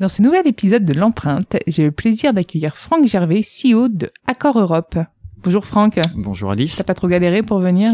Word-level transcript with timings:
Dans 0.00 0.08
ce 0.08 0.22
nouvel 0.22 0.46
épisode 0.46 0.84
de 0.84 0.94
l'empreinte, 0.98 1.56
j'ai 1.66 1.84
le 1.84 1.90
plaisir 1.90 2.32
d'accueillir 2.32 2.76
Franck 2.76 3.06
Gervais, 3.06 3.40
CEO 3.42 3.88
de 3.88 4.10
Accor 4.28 4.58
Europe. 4.58 4.96
Bonjour 5.42 5.64
Franck. 5.64 5.98
Bonjour 6.16 6.50
Alice. 6.50 6.76
T'as 6.76 6.84
pas 6.84 6.94
trop 6.94 7.08
galéré 7.08 7.42
pour 7.42 7.58
venir 7.60 7.92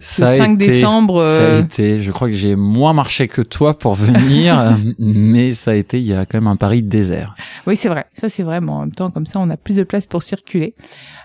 Ça 0.00 0.24
Le 0.36 0.40
a 0.40 0.44
5 0.44 0.54
été- 0.54 0.66
décembre. 0.72 1.18
Ça 1.24 1.24
a 1.24 1.50
euh, 1.56 1.62
été. 1.62 2.00
Je 2.00 2.10
crois 2.12 2.28
que 2.28 2.34
j'ai 2.34 2.54
moins 2.54 2.92
marché 2.92 3.26
que 3.28 3.42
toi 3.42 3.76
pour 3.76 3.94
venir, 3.94 4.78
mais 4.98 5.52
ça 5.52 5.72
a 5.72 5.74
été. 5.74 5.98
Il 6.00 6.06
y 6.06 6.14
a 6.14 6.26
quand 6.26 6.38
même 6.38 6.48
un 6.48 6.56
pari 6.56 6.82
de 6.82 6.88
désert. 6.88 7.34
Oui, 7.66 7.76
c'est 7.76 7.88
vrai. 7.88 8.06
Ça, 8.14 8.28
c'est 8.28 8.42
vrai. 8.44 8.60
Mais 8.60 8.70
en 8.70 8.80
même 8.80 8.92
temps, 8.92 9.10
comme 9.10 9.26
ça, 9.26 9.38
on 9.40 9.50
a 9.50 9.56
plus 9.56 9.76
de 9.76 9.84
place 9.84 10.06
pour 10.06 10.22
circuler. 10.22 10.74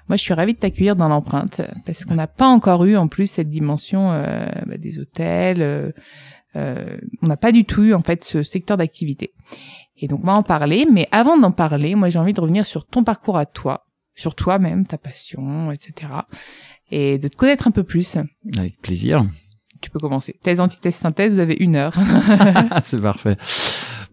Moi, 0.10 0.16
je 0.18 0.22
suis 0.24 0.34
ravie 0.34 0.54
de 0.54 0.60
t'accueillir 0.60 0.96
dans 0.96 1.10
l'empreinte 1.10 1.62
parce 1.86 2.06
qu'on 2.06 2.16
n'a 2.16 2.28
pas 2.28 2.48
encore 2.48 2.86
eu, 2.86 2.96
en 2.96 3.08
plus, 3.08 3.30
cette 3.30 3.50
dimension 3.50 4.12
euh, 4.14 4.48
bah, 4.66 4.78
des 4.78 4.98
hôtels. 5.00 5.62
euh, 5.62 5.92
euh, 6.56 6.98
on 7.24 7.28
n'a 7.28 7.38
pas 7.38 7.52
du 7.52 7.66
tout 7.66 7.84
eu, 7.84 7.94
en 7.94 8.02
fait, 8.02 8.24
ce 8.24 8.42
secteur 8.42 8.78
d'activité. 8.78 9.32
Et 10.00 10.08
donc, 10.08 10.22
on 10.24 10.28
va 10.28 10.34
en 10.34 10.44
parler. 10.44 10.86
Mais 10.92 11.08
avant 11.12 11.38
d'en 11.38 11.52
parler, 11.52 11.96
moi, 11.96 12.10
j'ai 12.10 12.20
envie 12.20 12.34
de 12.34 12.42
revenir 12.42 12.66
sur 12.66 12.86
ton 12.86 13.04
parcours 13.04 13.38
à 13.38 13.46
toi, 13.46 13.86
sur 14.16 14.36
toi-même, 14.36 14.86
ta 14.86 14.98
passion, 14.98 15.72
etc. 15.72 16.12
Et 16.92 17.18
de 17.18 17.28
te 17.28 17.36
connaître 17.36 17.68
un 17.68 17.72
peu 17.72 17.84
plus. 17.84 18.18
Avec 18.58 18.82
plaisir. 18.82 19.26
Tu 19.82 19.90
peux 19.90 20.00
commencer. 20.00 20.36
Thèse, 20.42 20.60
antithèse, 20.60 20.96
synthèse, 20.96 21.34
vous 21.36 21.40
avez 21.40 21.58
une 21.60 21.76
heure. 21.76 21.94
C'est 22.84 23.02
parfait. 23.02 23.38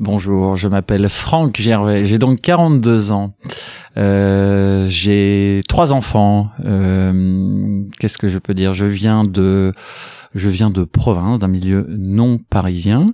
Bonjour, 0.01 0.57
je 0.57 0.67
m'appelle 0.67 1.09
Franck 1.09 1.61
Gervais. 1.61 2.05
J'ai 2.05 2.19
donc 2.19 2.41
42 2.41 3.13
ans. 3.13 3.35
Euh, 3.97 4.87
j'ai 4.89 5.61
trois 5.69 5.93
enfants. 5.93 6.51
Euh, 6.65 7.85
Qu'est-ce 8.01 8.19
que 8.19 8.29
je 8.29 8.39
peux 8.39 8.55
dire? 8.55 8.73
Je 8.73 8.87
viens 8.87 9.23
de, 9.23 9.73
je 10.35 10.49
viens 10.49 10.71
de 10.71 10.83
province, 10.85 11.39
d'un 11.39 11.49
milieu 11.49 11.87
non 11.89 12.39
parisien. 12.39 13.13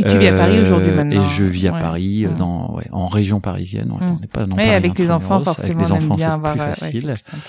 Et 0.00 0.04
tu 0.04 0.18
vis 0.18 0.26
à 0.28 0.32
Paris 0.36 0.58
Euh, 0.58 0.62
aujourd'hui 0.62 0.92
maintenant. 0.92 1.24
Et 1.24 1.28
je 1.28 1.44
vis 1.44 1.68
à 1.68 1.72
Ouais. 1.72 1.80
Paris, 1.80 2.24
euh, 2.26 2.30
Mm. 2.30 2.36
dans, 2.38 2.74
ouais, 2.76 2.86
en 2.92 3.08
région 3.08 3.40
parisienne. 3.40 3.90
On 3.92 3.96
Mm. 4.04 4.18
n'est 4.20 4.26
pas 4.26 4.40
dans 4.46 4.56
Oui, 4.56 4.62
Paris 4.64 4.70
avec 4.70 4.98
les 4.98 5.10
enfants, 5.10 5.40
forcément, 5.40 5.80
Avec 5.80 5.86
les 5.86 5.92
on 5.92 5.96
aime 5.96 6.02
enfants, 6.04 6.14
bien 6.16 6.26
c'est 6.28 6.32
avoir. 6.32 6.52
plus 6.54 6.60
euh, 6.62 6.66
ouais, 6.66 6.74
facile. 6.74 7.02
plus 7.12 7.18
simple. 7.22 7.42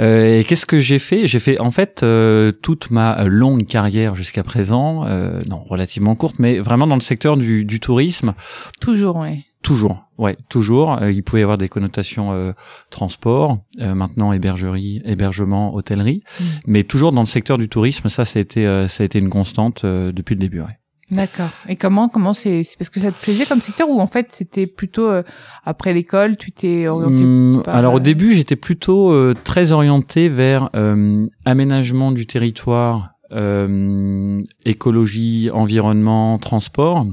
Euh, 0.00 0.38
et 0.38 0.44
qu'est-ce 0.44 0.66
que 0.66 0.78
j'ai 0.78 0.98
fait? 1.00 1.26
J'ai 1.26 1.40
fait 1.40 1.58
en 1.58 1.70
fait 1.72 2.02
euh, 2.04 2.52
toute 2.52 2.90
ma 2.92 3.24
longue 3.24 3.64
carrière 3.66 4.14
jusqu'à 4.14 4.44
présent, 4.44 5.04
euh, 5.06 5.40
non 5.48 5.58
relativement 5.64 6.14
courte, 6.14 6.36
mais 6.38 6.60
vraiment 6.60 6.86
dans 6.86 6.94
le 6.94 7.00
secteur 7.00 7.36
du, 7.36 7.64
du 7.64 7.80
tourisme, 7.80 8.34
Toujours, 8.80 9.16
ouais. 9.16 9.40
toujours, 9.62 10.04
ouais, 10.16 10.36
toujours. 10.48 11.02
Euh, 11.02 11.10
il 11.10 11.24
pouvait 11.24 11.40
y 11.40 11.42
avoir 11.42 11.58
des 11.58 11.68
connotations 11.68 12.30
euh, 12.32 12.52
transport, 12.90 13.58
euh, 13.80 13.94
maintenant 13.94 14.32
hébergerie, 14.32 15.02
hébergement, 15.04 15.74
hôtellerie, 15.74 16.22
Mm. 16.38 16.44
mais 16.66 16.84
toujours 16.84 17.10
dans 17.10 17.22
le 17.22 17.26
secteur 17.26 17.58
du 17.58 17.68
tourisme. 17.68 18.08
Ça, 18.08 18.24
ça 18.24 18.38
a 18.38 18.42
été, 18.42 18.66
euh, 18.66 18.86
ça 18.86 19.02
a 19.02 19.04
été 19.04 19.18
une 19.18 19.30
constante 19.30 19.82
euh, 19.84 20.12
depuis 20.12 20.34
le 20.36 20.40
début. 20.40 20.60
Ouais. 20.60 20.78
D'accord. 21.10 21.50
Et 21.68 21.76
comment, 21.76 22.08
comment 22.08 22.34
c'est, 22.34 22.64
c'est 22.64 22.76
parce 22.78 22.90
que 22.90 23.00
ça 23.00 23.10
te 23.10 23.20
plaisait 23.22 23.46
comme 23.46 23.60
secteur 23.62 23.88
ou 23.88 23.98
en 24.00 24.06
fait 24.06 24.26
c'était 24.30 24.66
plutôt 24.66 25.08
euh, 25.08 25.22
après 25.64 25.94
l'école, 25.94 26.36
tu 26.36 26.52
t'es 26.52 26.86
orienté 26.86 27.22
Hum, 27.22 27.62
par- 27.64 27.74
alors 27.76 27.94
au 27.94 28.00
début, 28.00 28.34
j'étais 28.34 28.56
plutôt 28.56 29.10
euh, 29.12 29.34
très 29.44 29.72
orienté 29.72 30.28
vers 30.28 30.68
euh, 30.76 31.26
aménagement 31.46 32.12
du 32.12 32.26
territoire, 32.26 33.12
euh, 33.32 34.42
écologie, 34.66 35.50
environnement, 35.52 36.38
transport. 36.38 37.06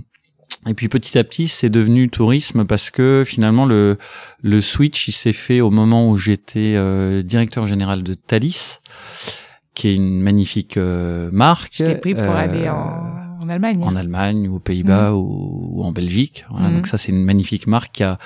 Et 0.67 0.73
puis 0.73 0.89
petit 0.89 1.17
à 1.17 1.23
petit, 1.23 1.47
c'est 1.47 1.69
devenu 1.69 2.09
tourisme 2.09 2.65
parce 2.65 2.89
que 2.89 3.23
finalement 3.25 3.65
le 3.65 3.97
le 4.41 4.61
switch 4.61 5.07
il 5.07 5.11
s'est 5.11 5.31
fait 5.31 5.61
au 5.61 5.69
moment 5.69 6.09
où 6.09 6.17
j'étais 6.17 6.73
euh, 6.75 7.21
directeur 7.21 7.67
général 7.67 8.01
de 8.03 8.15
Thalys, 8.15 8.79
qui 9.75 9.89
est 9.89 9.95
une 9.95 10.19
magnifique 10.21 10.77
euh, 10.77 11.29
marque. 11.31 11.73
Je 11.75 11.85
t'ai 11.85 11.95
pris 11.95 12.15
pour 12.15 12.23
aller 12.23 12.67
en, 12.67 13.13
en 13.45 13.49
Allemagne. 13.49 13.83
en 13.83 13.95
Allemagne 13.95 14.47
ou 14.47 14.55
aux 14.55 14.59
Pays-Bas 14.59 15.13
ou, 15.15 15.69
ou 15.73 15.83
en 15.83 15.91
Belgique. 15.91 16.45
Voilà, 16.49 16.69
Mhm. 16.69 16.75
Donc 16.75 16.87
ça, 16.87 16.97
c'est 16.97 17.11
une 17.11 17.23
magnifique 17.23 17.67
marque 17.67 17.91
qui 17.93 18.03
a, 18.03 18.17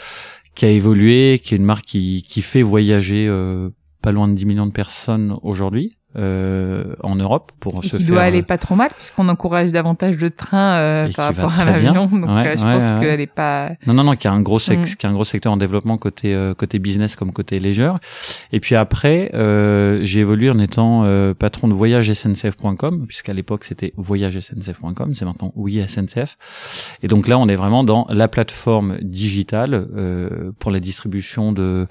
qui 0.56 0.66
a 0.66 0.70
évolué, 0.70 1.40
qui 1.44 1.54
est 1.54 1.58
une 1.58 1.64
marque 1.66 1.86
qui, 1.86 2.24
qui 2.28 2.42
fait 2.42 2.62
voyager 2.64 3.28
euh, 3.28 3.70
pas 4.02 4.12
loin 4.12 4.28
de 4.28 4.34
10 4.34 4.46
millions 4.46 4.66
de 4.68 4.72
personnes 4.72 5.36
aujourd'hui 5.44 5.98
euh, 6.18 6.96
en 7.04 7.16
Europe 7.16 7.52
pour 7.60 7.84
Et 7.84 7.88
se 7.88 7.98
qui 7.98 8.04
faire. 8.04 8.14
doit 8.16 8.24
aller 8.24 8.42
pas 8.42 8.58
trop 8.58 8.76
mal 8.76 8.90
puisqu'on 8.96 9.30
encourage 9.30 9.72
davantage 9.72 10.18
le 10.18 10.30
train 10.32 10.74
euh, 10.80 11.10
par 11.16 11.26
rapport 11.28 11.60
à 11.60 11.66
l'avion. 11.66 12.08
Donc 12.08 12.26
Ouais, 12.30 12.48
euh, 12.48 12.56
je 12.58 12.66
ouais, 12.66 12.74
pense 12.74 12.84
ouais. 12.84 13.00
qu'elle 13.02 13.22
est 13.22 13.28
pas. 13.28 13.70
Non, 13.86 13.94
non, 13.94 14.04
non, 14.04 14.16
qui 14.16 14.28
a 14.28 14.32
un 14.32 14.42
gros, 14.42 14.58
sec- 14.60 14.80
Mhm. 14.80 14.96
qui 14.96 15.06
a 15.06 15.10
un 15.10 15.14
gros 15.14 15.24
secteur 15.24 15.54
en 15.54 15.58
développement 15.58 15.98
côté 15.98 16.34
euh, 16.34 16.54
côté 16.56 16.80
business 16.80 17.16
comme 17.16 17.32
côté 17.32 17.60
leisure. 17.60 18.00
Et 18.52 18.60
puis 18.60 18.76
après, 18.76 19.30
euh, 19.36 20.00
j'ai 20.04 20.22
évolué 20.22 20.50
en 20.50 20.58
étant 20.60 21.04
euh, 21.06 21.34
patron 21.34 21.68
de 21.68 21.74
voyagesncf.com, 21.74 23.06
puisqu'à 23.08 23.34
l'époque 23.34 23.64
c'était 23.64 23.94
voyagesncf.com, 23.98 25.14
c'est 25.16 25.26
maintenant 25.26 25.52
oui 25.56 25.84
SNCF. 25.88 26.38
Et 27.04 27.08
donc 27.08 27.28
là, 27.28 27.38
on 27.38 27.48
est 27.48 27.56
vraiment 27.56 27.84
dans 27.84 28.08
la 28.10 28.28
plateforme 28.28 28.98
digitale 29.02 29.88
euh, 29.96 30.52
pour 30.60 30.72
la 30.72 30.80
distribution 30.80 31.52
de 31.52 31.88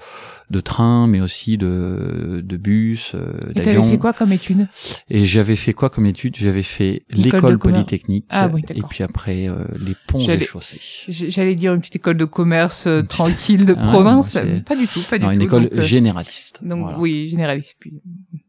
de 0.49 0.59
trains, 0.61 1.07
mais 1.07 1.21
aussi 1.21 1.57
de 1.57 2.41
de 2.43 2.57
bus, 2.57 3.13
euh, 3.15 3.33
d'avions. 3.53 3.83
Quoi 4.13 4.25
comme 4.25 4.31
étude? 4.33 4.67
Et 5.09 5.25
j'avais 5.25 5.55
fait 5.55 5.73
quoi 5.73 5.89
comme 5.89 6.05
étude? 6.05 6.35
J'avais 6.35 6.63
fait 6.63 7.03
L'école 7.09 7.57
polytechnique. 7.59 8.25
Ah 8.29 8.49
oui, 8.53 8.63
et 8.73 8.81
puis 8.81 9.03
après 9.03 9.47
euh, 9.47 9.63
les 9.85 9.95
ponts 10.07 10.19
et 10.19 10.39
chaussées. 10.41 10.79
J'allais 11.07 11.55
dire 11.55 11.73
une 11.73 11.79
petite 11.81 11.97
école 11.97 12.17
de 12.17 12.25
commerce 12.25 12.87
euh, 12.87 13.01
Une 13.01 13.07
tranquille 13.07 13.65
de 13.65 13.75
Ah, 13.77 13.85
province. 13.87 14.37
pas 14.65 14.75
du 14.75 14.87
tout, 14.87 15.01
pas 15.09 15.17
du 15.19 15.25
Non, 15.25 15.31
tout. 15.31 15.35
une 15.35 15.41
école 15.43 15.63
donc, 15.63 15.73
euh, 15.73 15.81
généraliste. 15.81 16.59
donc 16.61 16.81
Voilà. 16.81 16.99
oui, 16.99 17.29
généraliste. 17.29 17.75
Puis 17.79 17.93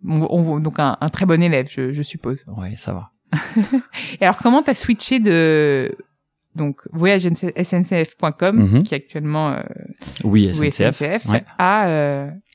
on, 0.07 0.23
on- 0.31 0.61
donc 0.61 0.79
un, 0.81 0.97
un 1.01 1.09
très 1.09 1.27
bon 1.27 1.43
élève, 1.43 1.69
je, 1.71 1.93
je 1.93 2.03
suppose. 2.03 2.45
Ouais, 2.57 2.75
ça 2.79 2.93
va. 2.93 3.11
Et 4.21 4.25
alors, 4.25 4.39
comment 4.39 4.63
t'as 4.63 4.75
switché 4.75 5.21
de 5.21 5.95
donc 6.57 6.81
voyagesncf.com, 6.93 8.57
Mhm. 8.57 8.83
qui 8.83 8.95
est 8.95 8.97
actuellement 8.97 9.51
euh, 9.53 9.61
Oui, 10.25 10.49
ou 10.51 10.65
SNCF. 10.65 10.97
SNCF, 10.99 11.27
ouais. 11.27 11.45
à 11.59 11.87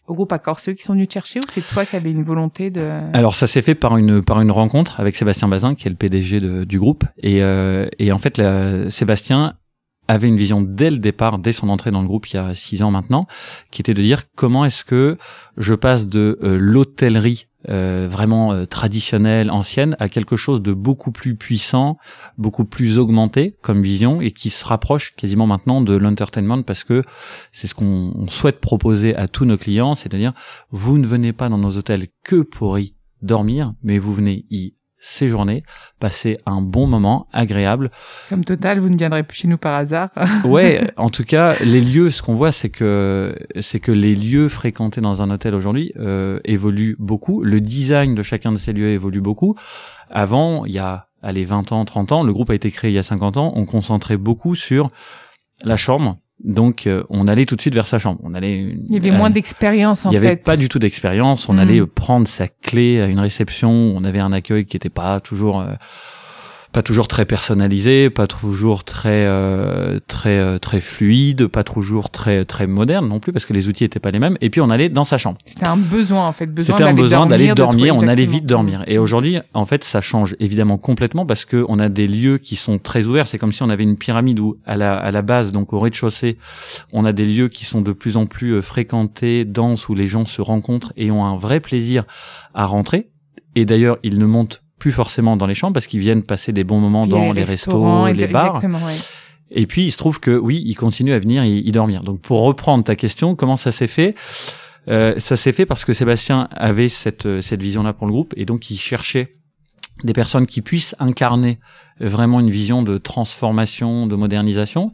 au 0.08 0.14
groupe 0.14 0.32
Accor, 0.32 0.60
ceux 0.60 0.74
qui 0.74 0.84
sont 0.84 0.94
venus 0.94 1.10
chercher 1.12 1.40
ou 1.40 1.44
c'est 1.50 1.66
toi 1.68 1.86
qui 1.86 1.96
avais 1.96 2.12
une 2.12 2.24
volonté 2.24 2.70
de 2.70 2.88
Alors 3.14 3.36
ça 3.36 3.48
s'est 3.48 3.62
fait 3.62 3.76
par 3.76 3.98
une 3.98 4.24
par 4.24 4.42
une 4.42 4.52
rencontre 4.52 5.00
avec 5.00 5.16
Sébastien 5.16 5.48
Bazin, 5.48 5.76
qui 5.76 5.88
est 5.88 5.90
le 5.90 5.96
PDG 5.96 6.66
du 6.66 6.80
groupe, 6.80 7.04
et 7.22 7.42
euh, 7.44 7.88
et 8.00 8.12
en 8.12 8.18
fait 8.18 8.42
Sébastien 8.90 9.56
avait 10.08 10.28
une 10.28 10.38
vision 10.38 10.62
dès 10.62 10.92
le 10.92 11.00
départ, 11.00 11.38
dès 11.38 11.52
son 11.52 11.70
entrée 11.70 11.92
dans 11.92 12.02
le 12.02 12.08
groupe 12.08 12.28
il 12.28 12.36
y 12.36 12.40
a 12.40 12.54
six 12.54 12.84
ans 12.84 12.92
maintenant, 12.92 13.28
qui 13.72 13.82
était 13.82 13.94
de 13.94 14.02
dire 14.02 14.24
comment 14.36 14.66
est-ce 14.66 14.84
que 14.84 15.18
je 15.58 15.74
passe 15.74 16.08
de 16.08 16.38
euh, 16.44 16.58
l'hôtellerie 16.60 17.48
euh, 17.70 18.08
vraiment 18.10 18.54
euh, 18.54 18.66
traditionnelle, 18.66 19.50
ancienne, 19.52 19.96
à 20.00 20.10
quelque 20.10 20.36
chose 20.36 20.62
de 20.62 20.74
beaucoup 20.74 21.12
plus 21.12 21.36
puissant, 21.36 21.98
beaucoup 22.38 22.66
plus 22.66 23.00
augmenté 23.00 23.56
comme 23.62 23.82
vision 23.82 24.22
et 24.22 24.32
qui 24.32 24.50
se 24.50 24.66
rapproche 24.66 25.16
quasiment 25.16 25.48
maintenant 25.48 25.82
de 25.82 25.96
l'entertainment 25.96 26.64
parce 26.64 26.84
que 26.84 27.02
c'est 27.52 27.68
ce 27.68 27.76
qu'on 27.76 28.14
on 28.16 28.28
souhaite 28.28 28.60
proposer 28.60 29.16
à 29.16 29.28
tous 29.28 29.46
nos 29.46 29.58
clients, 29.58 29.96
c'est-à-dire 29.96 30.34
vous 30.72 30.98
ne 30.98 31.08
venez 31.08 31.34
pas 31.34 31.50
dans 31.50 31.58
nos 31.58 31.78
hôtels 31.78 32.08
que 32.24 32.42
pour 32.42 32.78
y 32.80 32.96
dormir, 33.22 33.74
mais 33.84 33.98
vous 33.98 34.14
venez 34.14 34.46
y 34.50 34.74
séjourner, 35.06 35.64
passer 36.00 36.40
un 36.46 36.62
bon 36.62 36.88
moment 36.88 37.28
agréable. 37.32 37.92
comme 38.28 38.44
Total, 38.44 38.80
vous 38.80 38.90
ne 38.90 38.98
viendrez 38.98 39.24
plus 39.24 39.38
chez 39.38 39.48
nous 39.48 39.58
par 39.58 39.76
hasard. 39.76 40.10
Ouais, 40.46 40.92
en 40.98 41.10
tout 41.10 41.24
cas, 41.24 41.56
les 41.60 41.82
lieux, 41.82 42.12
ce 42.12 42.22
qu'on 42.22 42.36
voit, 42.36 42.52
c'est 42.52 42.70
que 42.70 43.36
c'est 43.60 43.80
que 43.80 43.92
les 43.92 44.16
lieux 44.16 44.48
fréquentés 44.48 45.02
dans 45.02 45.22
un 45.22 45.30
hôtel 45.30 45.54
aujourd'hui 45.56 45.92
euh, 45.98 46.40
évoluent 46.44 46.96
beaucoup. 47.00 47.44
Le 47.44 47.62
design 47.62 48.16
de 48.16 48.22
chacun 48.22 48.52
de 48.52 48.58
ces 48.58 48.74
lieux 48.74 48.90
évolue 48.90 49.22
beaucoup. 49.22 49.56
Avant, 50.10 50.66
il 50.66 50.74
y 50.74 50.80
a 50.80 51.08
allez 51.22 51.46
20 51.46 51.72
ans, 51.72 51.86
30 51.86 52.12
ans, 52.12 52.24
le 52.24 52.34
groupe 52.34 52.50
a 52.50 52.56
été 52.56 52.72
créé 52.72 52.92
il 52.92 52.94
y 52.94 53.00
a 53.00 53.04
50 53.04 53.38
ans, 53.38 53.54
on 53.56 53.66
concentrait 53.66 54.18
beaucoup 54.18 54.56
sur 54.56 54.92
la 55.64 55.78
chambre. 55.78 56.18
Donc 56.44 56.86
euh, 56.86 57.04
on 57.10 57.28
allait 57.28 57.46
tout 57.46 57.56
de 57.56 57.62
suite 57.62 57.74
vers 57.74 57.88
sa 57.88 57.98
chambre. 57.98 58.20
On 58.24 58.34
allait 58.34 58.76
Il 58.88 58.94
y 58.94 58.98
avait 58.98 59.12
euh, 59.12 59.18
moins 59.18 59.30
d'expérience 59.30 60.06
en 60.06 60.12
il 60.12 60.16
n'y 60.16 60.20
fait. 60.20 60.28
avait 60.28 60.36
pas 60.36 60.58
du 60.58 60.68
tout 60.70 60.80
d'expérience. 60.80 61.48
On 61.50 61.54
Mm. 61.54 61.60
allait 61.60 61.86
prendre 61.86 62.28
sa 62.28 62.48
clé 62.48 63.00
à 63.02 63.06
une 63.06 63.20
réception. 63.20 63.70
On 63.72 64.04
avait 64.04 64.20
un 64.20 64.34
accueil 64.34 64.66
qui 64.66 64.76
n'était 64.76 64.90
pas 64.90 65.20
toujours 65.22 65.62
euh, 65.62 65.74
pas 66.76 66.84
toujours 66.84 67.08
très 67.08 67.24
personnalisé, 67.24 68.10
pas 68.10 68.28
toujours 68.28 68.84
très 68.84 69.24
euh, 69.26 70.02
très 70.10 70.38
euh, 70.38 70.60
très 70.60 70.82
fluide, 70.82 71.48
pas 71.48 71.64
toujours 71.64 72.10
très 72.10 72.44
très 72.44 72.68
moderne 72.68 73.08
non 73.08 73.22
plus 73.22 73.32
parce 73.32 73.46
que 73.46 73.54
les 73.54 73.70
outils 73.70 73.86
étaient 73.86 74.02
pas 74.02 74.12
les 74.12 74.20
mêmes. 74.20 74.38
Et 74.42 74.50
puis 74.50 74.60
on 74.60 74.70
allait 74.70 74.90
dans 74.90 75.06
sa 75.06 75.18
chambre. 75.18 75.38
C'était 75.46 75.68
un 75.68 75.78
besoin 75.78 76.28
en 76.28 76.34
fait, 76.34 76.48
besoin 76.48 76.76
C'était 76.76 76.90
un 76.90 76.94
besoin 76.94 77.28
d'aller 77.28 77.54
dormir. 77.54 77.96
on 77.96 78.06
allait 78.06 78.26
vite 78.26 78.46
dormir. 78.46 78.84
Et 78.88 78.98
aujourd'hui, 78.98 79.40
en 79.54 79.66
fait, 79.66 79.86
ça 79.86 80.02
change 80.02 80.36
évidemment 80.42 80.78
complètement 80.78 81.26
parce 81.26 81.46
que 81.46 81.64
on 81.70 81.80
a 81.80 81.88
des 81.88 82.10
lieux 82.10 82.40
qui 82.40 82.58
sont 82.58 82.78
très 82.78 83.06
ouverts. 83.06 83.28
C'est 83.28 83.38
comme 83.38 83.54
si 83.54 83.64
on 83.64 83.70
avait 83.70 83.84
une 83.84 83.96
pyramide 83.96 84.42
où 84.42 84.58
à 84.66 84.76
la 84.76 84.98
à 84.98 85.12
la 85.12 85.22
base, 85.22 85.54
donc 85.54 85.72
au 85.72 85.80
rez-de-chaussée, 85.80 86.38
on 86.92 87.06
a 87.06 87.14
des 87.14 87.26
lieux 87.26 87.48
qui 87.48 87.64
sont 87.64 87.80
de 87.80 87.94
plus 87.94 88.18
en 88.18 88.26
plus 88.26 88.52
euh, 88.52 88.62
fréquentés, 88.62 89.46
denses, 89.46 89.88
où 89.88 89.96
les 89.96 90.08
gens 90.08 90.26
se 90.26 90.42
rencontrent 90.42 90.92
et 90.98 91.10
ont 91.10 91.24
un 91.24 91.38
vrai 91.38 91.62
plaisir 91.62 92.04
à 92.54 92.66
rentrer. 92.66 93.12
Et 93.56 93.64
d'ailleurs, 93.64 93.98
ils 94.04 94.20
ne 94.20 94.26
montent 94.26 94.65
plus 94.86 94.92
forcément 94.92 95.36
dans 95.36 95.48
les 95.48 95.56
chambres 95.56 95.74
parce 95.74 95.88
qu'ils 95.88 96.00
viennent 96.00 96.22
passer 96.22 96.52
des 96.52 96.64
bons 96.64 96.80
moments 96.80 97.08
dans 97.08 97.34
les 97.34 97.44
restaurants, 97.44 98.04
restos, 98.04 98.20
les 98.20 98.28
bars. 98.28 98.64
Ouais. 98.64 98.94
Et 99.50 99.66
puis 99.66 99.86
il 99.86 99.92
se 99.92 99.98
trouve 99.98 100.20
que 100.20 100.38
oui, 100.38 100.62
ils 100.64 100.76
continuent 100.76 101.16
à 101.16 101.18
venir 101.18 101.44
y, 101.44 101.58
y 101.58 101.72
dormir. 101.72 102.04
Donc 102.04 102.22
pour 102.22 102.42
reprendre 102.42 102.84
ta 102.84 102.96
question, 102.96 103.36
comment 103.36 103.58
ça 103.58 103.72
s'est 103.72 103.88
fait? 103.88 104.14
Euh, 104.88 105.16
Ça 105.18 105.38
s'est 105.38 105.54
fait 105.54 105.66
parce 105.66 105.86
que 105.86 105.94
Sébastien 105.94 106.50
avait 106.52 106.88
cette 106.88 107.26
euh, 107.26 107.42
cette 107.42 107.64
vision-là 107.64 107.94
pour 107.94 108.06
le 108.06 108.14
groupe 108.14 108.36
et 108.38 108.46
donc 108.46 108.70
il 108.70 108.78
cherchait 108.78 109.38
des 110.04 110.14
personnes 110.14 110.46
qui 110.46 110.62
puissent 110.62 110.96
incarner 111.00 111.58
vraiment 112.00 112.40
une 112.40 112.52
vision 112.52 112.84
de 112.84 113.00
transformation, 113.00 114.06
de 114.06 114.16
modernisation. 114.16 114.92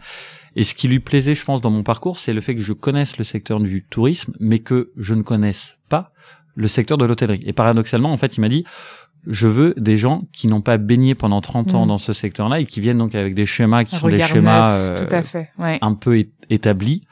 Et 0.55 0.63
ce 0.63 0.73
qui 0.73 0.88
lui 0.88 1.01
plaisait, 1.01 1.35
je 1.35 1.43
pense, 1.43 1.59
dans 1.59 1.69
mon 1.69 1.83
parcours, 1.83 2.17
c'est 2.17 2.31
le 2.31 2.39
fait 2.39 2.55
que 2.55 2.61
je 2.61 2.71
connaisse 2.71 3.17
le 3.17 3.25
secteur 3.25 3.59
du 3.59 3.83
tourisme, 3.89 4.31
mais 4.39 4.59
que 4.59 4.91
je 4.95 5.13
ne 5.15 5.21
connaisse 5.21 5.79
pas 5.89 6.13
le 6.55 6.69
secteur 6.69 6.97
de 6.97 7.03
l'hôtellerie. 7.05 7.43
Et 7.45 7.51
paradoxalement, 7.51 8.13
en 8.13 8.17
fait, 8.17 8.38
il 8.38 8.41
m'a 8.41 8.49
dit, 8.49 8.63
je 9.27 9.47
veux 9.47 9.73
des 9.77 9.97
gens 9.97 10.23
qui 10.33 10.47
n'ont 10.47 10.62
pas 10.62 10.77
baigné 10.77 11.13
pendant 11.15 11.41
30 11.41 11.73
ans 11.75 11.85
Mm. 11.85 11.89
dans 11.89 11.97
ce 11.97 12.13
secteur-là 12.13 12.59
et 12.59 12.65
qui 12.65 12.79
viennent 12.81 12.97
donc 12.97 13.13
avec 13.15 13.35
des 13.35 13.45
schémas 13.45 13.83
qui 13.83 13.95
Un 13.95 14.00
sont 14.00 14.07
des 14.09 14.19
schémas 14.19 14.77
neuf, 14.89 15.00
euh, 15.00 15.06
tout 15.07 15.15
à 15.15 15.23
fait. 15.23 15.50
Ouais. 15.59 15.77
un 15.81 15.94
peu 15.94 16.23
établis, 16.50 17.06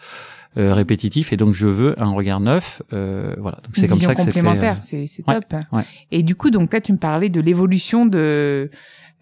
euh, 0.58 0.74
répétitifs. 0.74 1.32
Et 1.34 1.38
donc, 1.38 1.54
je 1.54 1.68
veux 1.68 2.02
un 2.02 2.10
regard 2.12 2.40
neuf. 2.40 2.82
Euh, 2.94 3.36
voilà. 3.38 3.60
Donc, 3.64 3.74
c'est 3.76 3.88
comme 3.88 3.98
ça 4.00 4.16
que 4.16 4.22
c'est 4.22 4.32
fait. 4.32 4.40
complémentaire, 4.40 4.78
c'est 4.82 5.06
top. 5.26 5.46
ouais. 5.72 5.84
Et 6.12 6.24
du 6.24 6.36
coup, 6.36 6.50
donc 6.50 6.74
là, 6.74 6.82
tu 6.82 6.92
me 6.94 6.98
parlais 6.98 7.30
de 7.30 7.40
l'évolution 7.42 8.06
de 8.08 8.72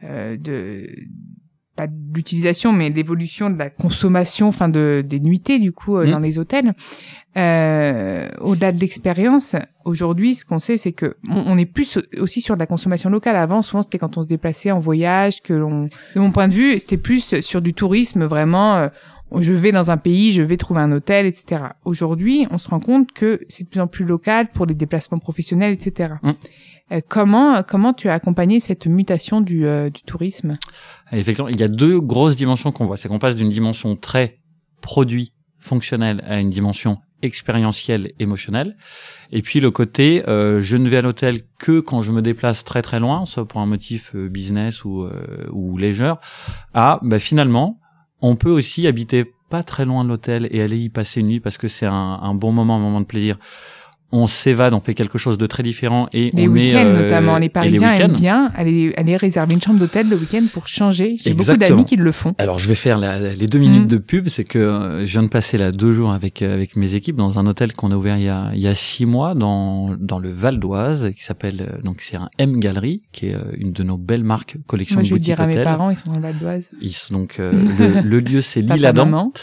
euh, 0.04 0.38
de 0.38 0.88
pas 1.76 1.86
de 1.88 1.94
l'utilisation, 2.16 2.74
mais 2.74 2.90
l'évolution 2.90 3.52
de 3.52 3.58
la 3.60 3.70
consommation, 3.70 4.48
enfin 4.48 4.68
de 4.68 5.04
des 5.06 5.20
nuitées 5.20 5.60
du 5.60 5.72
coup 5.72 5.98
Mm. 5.98 6.10
dans 6.10 6.20
les 6.20 6.40
hôtels. 6.40 6.74
Euh, 7.38 8.28
Au-delà 8.42 8.72
de 8.72 8.80
l'expérience, 8.80 9.56
aujourd'hui, 9.86 10.36
ce 10.36 10.44
qu'on 10.46 10.60
sait, 10.60 10.78
c'est 10.78 10.92
que 10.92 11.16
on, 11.30 11.44
on 11.48 11.58
est 11.58 11.66
plus 11.66 12.00
aussi 12.20 12.42
sur 12.42 12.56
de 12.56 12.60
la 12.60 12.66
consommation 12.66 13.10
locale. 13.10 13.36
Avant, 13.36 13.62
souvent, 13.62 13.84
c'était 13.84 14.00
quand 14.00 14.18
on 14.18 14.24
se 14.24 14.28
déplaçait 14.28 14.72
en 14.72 14.80
voyage 14.80 15.42
que 15.42 15.54
l'on, 15.54 15.84
de 16.16 16.20
mon 16.20 16.32
point 16.32 16.48
de 16.48 16.54
vue, 16.54 16.80
c'était 16.80 16.98
plus 16.98 17.42
sur 17.42 17.62
du 17.62 17.74
tourisme 17.74 18.26
vraiment. 18.26 18.76
euh, 18.76 18.88
je 19.40 19.52
vais 19.52 19.74
dans 19.74 19.92
un 19.92 19.98
pays, 19.98 20.32
je 20.32 20.42
vais 20.42 20.56
trouver 20.56 20.80
un 20.80 20.92
hôtel, 20.92 21.26
etc. 21.26 21.62
Aujourd'hui, 21.84 22.48
on 22.50 22.58
se 22.58 22.70
rend 22.70 22.80
compte 22.80 23.12
que 23.12 23.42
c'est 23.50 23.66
de 23.66 23.70
plus 23.70 23.82
en 23.82 23.88
plus 23.88 24.06
local 24.06 24.48
pour 24.54 24.66
les 24.66 24.74
déplacements 24.74 25.20
professionnels, 25.20 25.74
etc. 25.74 26.14
Mm. 26.24 26.32
Euh, 26.94 27.02
comment 27.08 27.62
comment 27.64 27.92
tu 27.92 28.08
as 28.08 28.14
accompagné 28.14 28.62
cette 28.62 28.88
mutation 28.88 29.42
du, 29.42 29.66
euh, 29.66 29.90
du 29.90 30.02
tourisme? 30.04 30.58
Effectivement, 31.12 31.50
il 31.50 31.60
y 31.60 31.64
a 31.64 31.68
deux 31.68 32.00
grosses 32.00 32.38
dimensions 32.38 32.72
qu'on 32.72 32.86
voit. 32.86 32.96
C'est 32.96 33.10
qu'on 33.10 33.20
passe 33.20 33.36
d'une 33.36 33.50
dimension 33.50 33.96
très 33.98 34.40
produit, 34.82 35.34
fonctionnelle, 35.60 36.24
à 36.26 36.40
une 36.40 36.50
dimension 36.50 36.98
expérientielle, 37.22 38.12
émotionnelle. 38.20 38.76
Et 39.32 39.42
puis 39.42 39.60
le 39.60 39.72
côté, 39.72 40.24
euh, 40.28 40.62
je 40.62 40.78
ne 40.78 40.90
vais 40.90 40.98
à 40.98 41.02
l'hôtel 41.02 41.42
que 41.60 41.80
quand 41.80 42.02
je 42.02 42.12
me 42.12 42.22
déplace 42.22 42.64
très 42.64 42.82
très 42.82 43.00
loin, 43.00 43.26
soit 43.26 43.48
pour 43.48 43.62
un 43.62 43.66
motif 43.66 44.16
euh, 44.16 44.30
business 44.30 44.86
ou, 44.86 45.04
euh, 45.04 45.48
ou 45.52 45.78
leisure, 45.78 46.20
à 46.74 47.00
bah, 47.04 47.20
finalement, 47.20 47.80
on 48.22 48.36
peut 48.36 48.52
aussi 48.52 48.88
habiter 48.88 49.26
pas 49.50 49.64
très 49.64 49.86
loin 49.86 50.04
de 50.04 50.10
l'hôtel 50.10 50.48
et 50.52 50.62
aller 50.62 50.78
y 50.78 50.90
passer 50.90 51.22
une 51.22 51.28
nuit 51.28 51.40
parce 51.40 51.58
que 51.58 51.68
c'est 51.68 51.86
un 51.86 52.34
bon 52.34 52.52
moment, 52.52 52.76
un 52.76 52.80
moment 52.80 53.00
de 53.00 53.06
plaisir. 53.06 53.38
On 54.14 54.26
s'évade, 54.26 54.74
on 54.74 54.80
fait 54.80 54.94
quelque 54.94 55.18
chose 55.18 55.38
de 55.38 55.46
très 55.48 55.64
différent 55.64 56.08
et 56.14 56.32
Les 56.34 56.48
on 56.48 56.56
est, 56.56 56.68
week-ends 56.68 56.86
euh, 56.86 57.04
notamment, 57.04 57.38
les 57.38 57.50
Parisiens 57.50 57.92
aiment 57.96 58.14
bien 58.14 58.52
aller 58.56 58.94
aller 58.96 59.18
réserver 59.18 59.54
une 59.54 59.62
chambre 59.62 59.80
d'hôtel 59.80 60.08
le 60.08 60.16
week-end 60.16 60.44
pour 60.54 60.68
changer. 60.68 61.18
J'ai 61.22 61.34
beaucoup 61.34 61.58
d'amis 61.58 61.84
qui 61.84 61.98
le 61.98 62.12
font. 62.14 62.34
Alors 62.38 62.58
je 62.58 62.70
vais 62.70 62.76
faire 62.76 62.98
la- 63.00 63.34
les 63.34 63.48
deux 63.48 63.60
minutes 63.60 63.84
Mm. 63.84 63.88
de 63.88 63.98
pub, 63.98 64.28
c'est 64.30 64.46
que 64.46 64.60
euh, 64.60 65.06
je 65.06 65.12
viens 65.12 65.24
de 65.24 65.28
passer 65.28 65.58
là 65.58 65.74
deux 65.74 65.94
jours 65.94 66.14
avec 66.14 66.42
euh, 66.42 66.54
avec 66.54 66.78
mes 66.78 66.94
équipes 66.94 67.18
dans 67.18 67.38
un 67.38 67.46
hôtel 67.48 67.74
qu'on 67.74 67.92
a 67.92 67.96
ouvert 67.98 68.16
il 68.18 68.24
y 68.24 68.30
a 68.30 68.52
il 68.54 68.62
y 68.62 68.68
a 68.68 68.76
six 68.76 69.06
mois 69.06 69.34
dans 69.36 69.94
dans 70.00 70.20
le 70.20 70.32
Val 70.32 70.58
d'Oise 70.60 71.12
qui 71.14 71.24
s'appelle 71.26 71.68
euh, 71.70 71.82
donc 71.84 71.98
c'est 72.00 72.16
un 72.16 72.30
M 72.38 72.60
Gallery 72.62 73.02
qui 73.12 73.26
est 73.28 73.36
une 73.58 73.74
de 73.74 73.84
nos 73.84 73.98
belles 73.98 74.24
marques 74.24 74.56
collection 74.68 74.96
Moi, 74.96 75.04
de 75.04 75.08
je 75.10 75.14
vais 75.14 75.16
le 75.16 75.20
boutiques 75.20 75.36
dire 75.36 75.42
à 75.44 75.48
mes 75.48 75.54
hôtels. 75.54 75.64
parents, 75.66 75.90
ils 75.90 75.98
sont 75.98 76.12
dans 76.12 76.16
le 76.16 76.22
Val 76.22 76.38
d'Oise. 76.40 76.70
Ils 76.82 76.94
sont 76.94 77.14
donc 77.14 77.42
euh, 77.42 77.52
le, 77.78 78.02
le 78.02 78.20
lieu 78.22 78.42
c'est 78.42 78.62
Papa, 78.62 78.76
l'île 78.76 78.86
Adam. 78.86 79.06
maman. 79.06 79.34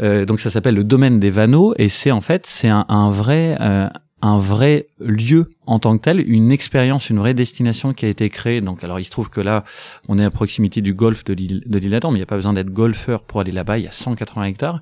Euh, 0.00 0.24
donc 0.24 0.40
ça 0.40 0.50
s'appelle 0.50 0.74
le 0.74 0.84
domaine 0.84 1.20
des 1.20 1.30
Vanneaux 1.30 1.74
et 1.76 1.88
c'est 1.88 2.10
en 2.10 2.20
fait 2.20 2.46
c'est 2.46 2.68
un, 2.68 2.86
un 2.88 3.10
vrai 3.10 3.56
euh, 3.60 3.88
un 4.22 4.38
vrai 4.38 4.86
lieu 5.00 5.50
en 5.66 5.80
tant 5.80 5.98
que 5.98 6.02
tel, 6.02 6.24
une 6.26 6.52
expérience, 6.52 7.10
une 7.10 7.18
vraie 7.18 7.34
destination 7.34 7.92
qui 7.92 8.06
a 8.06 8.08
été 8.08 8.30
créée. 8.30 8.60
Donc 8.60 8.84
alors 8.84 9.00
il 9.00 9.04
se 9.04 9.10
trouve 9.10 9.28
que 9.28 9.40
là 9.40 9.64
on 10.08 10.18
est 10.18 10.24
à 10.24 10.30
proximité 10.30 10.80
du 10.80 10.94
golfe 10.94 11.24
de 11.24 11.34
l'île 11.34 11.62
de 11.66 11.78
l'île 11.78 11.98
mais 12.04 12.10
il 12.10 12.14
n'y 12.14 12.22
a 12.22 12.26
pas 12.26 12.36
besoin 12.36 12.52
d'être 12.52 12.70
golfeur 12.70 13.24
pour 13.24 13.40
aller 13.40 13.52
là-bas. 13.52 13.78
Il 13.78 13.84
y 13.84 13.88
a 13.88 13.92
180 13.92 14.44
hectares 14.44 14.80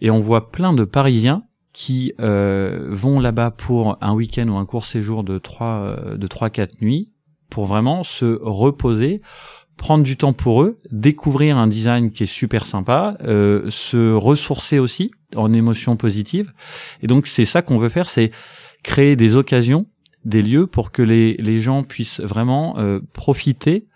et 0.00 0.10
on 0.10 0.18
voit 0.18 0.50
plein 0.50 0.74
de 0.74 0.84
Parisiens 0.84 1.42
qui 1.72 2.12
euh, 2.20 2.88
vont 2.90 3.20
là-bas 3.20 3.50
pour 3.52 3.96
un 4.00 4.12
week-end 4.12 4.48
ou 4.48 4.56
un 4.56 4.66
court 4.66 4.84
séjour 4.84 5.24
de 5.24 5.38
trois 5.38 5.80
euh, 5.80 6.16
de 6.16 6.26
trois 6.26 6.50
quatre 6.50 6.80
nuits 6.82 7.10
pour 7.50 7.64
vraiment 7.64 8.02
se 8.02 8.38
reposer 8.42 9.22
prendre 9.78 10.04
du 10.04 10.18
temps 10.18 10.34
pour 10.34 10.62
eux, 10.62 10.78
découvrir 10.90 11.56
un 11.56 11.68
design 11.68 12.10
qui 12.10 12.24
est 12.24 12.26
super 12.26 12.66
sympa, 12.66 13.16
euh, 13.22 13.70
se 13.70 14.12
ressourcer 14.12 14.78
aussi 14.78 15.12
en 15.34 15.54
émotions 15.54 15.96
positives. 15.96 16.52
Et 17.00 17.06
donc 17.06 17.26
c'est 17.26 17.46
ça 17.46 17.62
qu'on 17.62 17.78
veut 17.78 17.88
faire, 17.88 18.10
c'est 18.10 18.30
créer 18.82 19.16
des 19.16 19.36
occasions, 19.36 19.86
des 20.26 20.42
lieux 20.42 20.66
pour 20.66 20.92
que 20.92 21.00
les, 21.00 21.36
les 21.38 21.60
gens 21.62 21.84
puissent 21.84 22.20
vraiment 22.20 22.78
euh, 22.78 23.00
profiter 23.14 23.86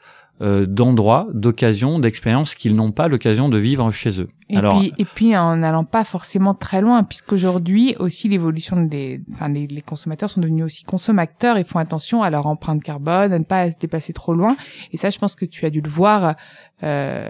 d'endroits, 0.40 1.29
d'occasions, 1.34 2.00
d'expériences 2.00 2.56
qu'ils 2.56 2.75
n'ont 2.75 2.90
pas 2.90 3.06
l'occasion 3.06 3.49
de 3.49 3.58
vivre 3.58 3.93
chez 3.93 4.20
eux. 4.20 4.29
Et 4.49 4.56
Alors, 4.56 4.81
puis, 4.81 4.93
et 4.99 5.05
puis 5.05 5.37
en 5.37 5.56
n'allant 5.56 5.84
pas 5.84 6.02
forcément 6.02 6.52
très 6.52 6.81
loin, 6.81 7.05
puisqu'aujourd'hui 7.05 7.94
aussi 8.00 8.29
l'évolution 8.29 8.82
des, 8.82 9.20
enfin 9.32 9.49
les, 9.49 9.67
les 9.67 9.82
consommateurs 9.82 10.29
sont 10.29 10.40
devenus 10.40 10.64
aussi 10.64 10.84
consommateurs 10.84 11.56
et 11.58 11.64
font 11.64 11.79
attention 11.79 12.23
à 12.23 12.31
leur 12.31 12.46
empreinte 12.46 12.82
carbone, 12.82 13.32
à 13.32 13.38
ne 13.38 13.44
pas 13.44 13.70
se 13.70 13.79
déplacer 13.79 14.12
trop 14.12 14.34
loin. 14.34 14.56
Et 14.93 14.96
ça, 14.96 15.11
je 15.11 15.19
pense 15.19 15.37
que 15.37 15.44
tu 15.44 15.64
as 15.64 15.70
dû 15.70 15.81
le 15.81 15.88
voir 15.88 16.35
euh, 16.82 17.25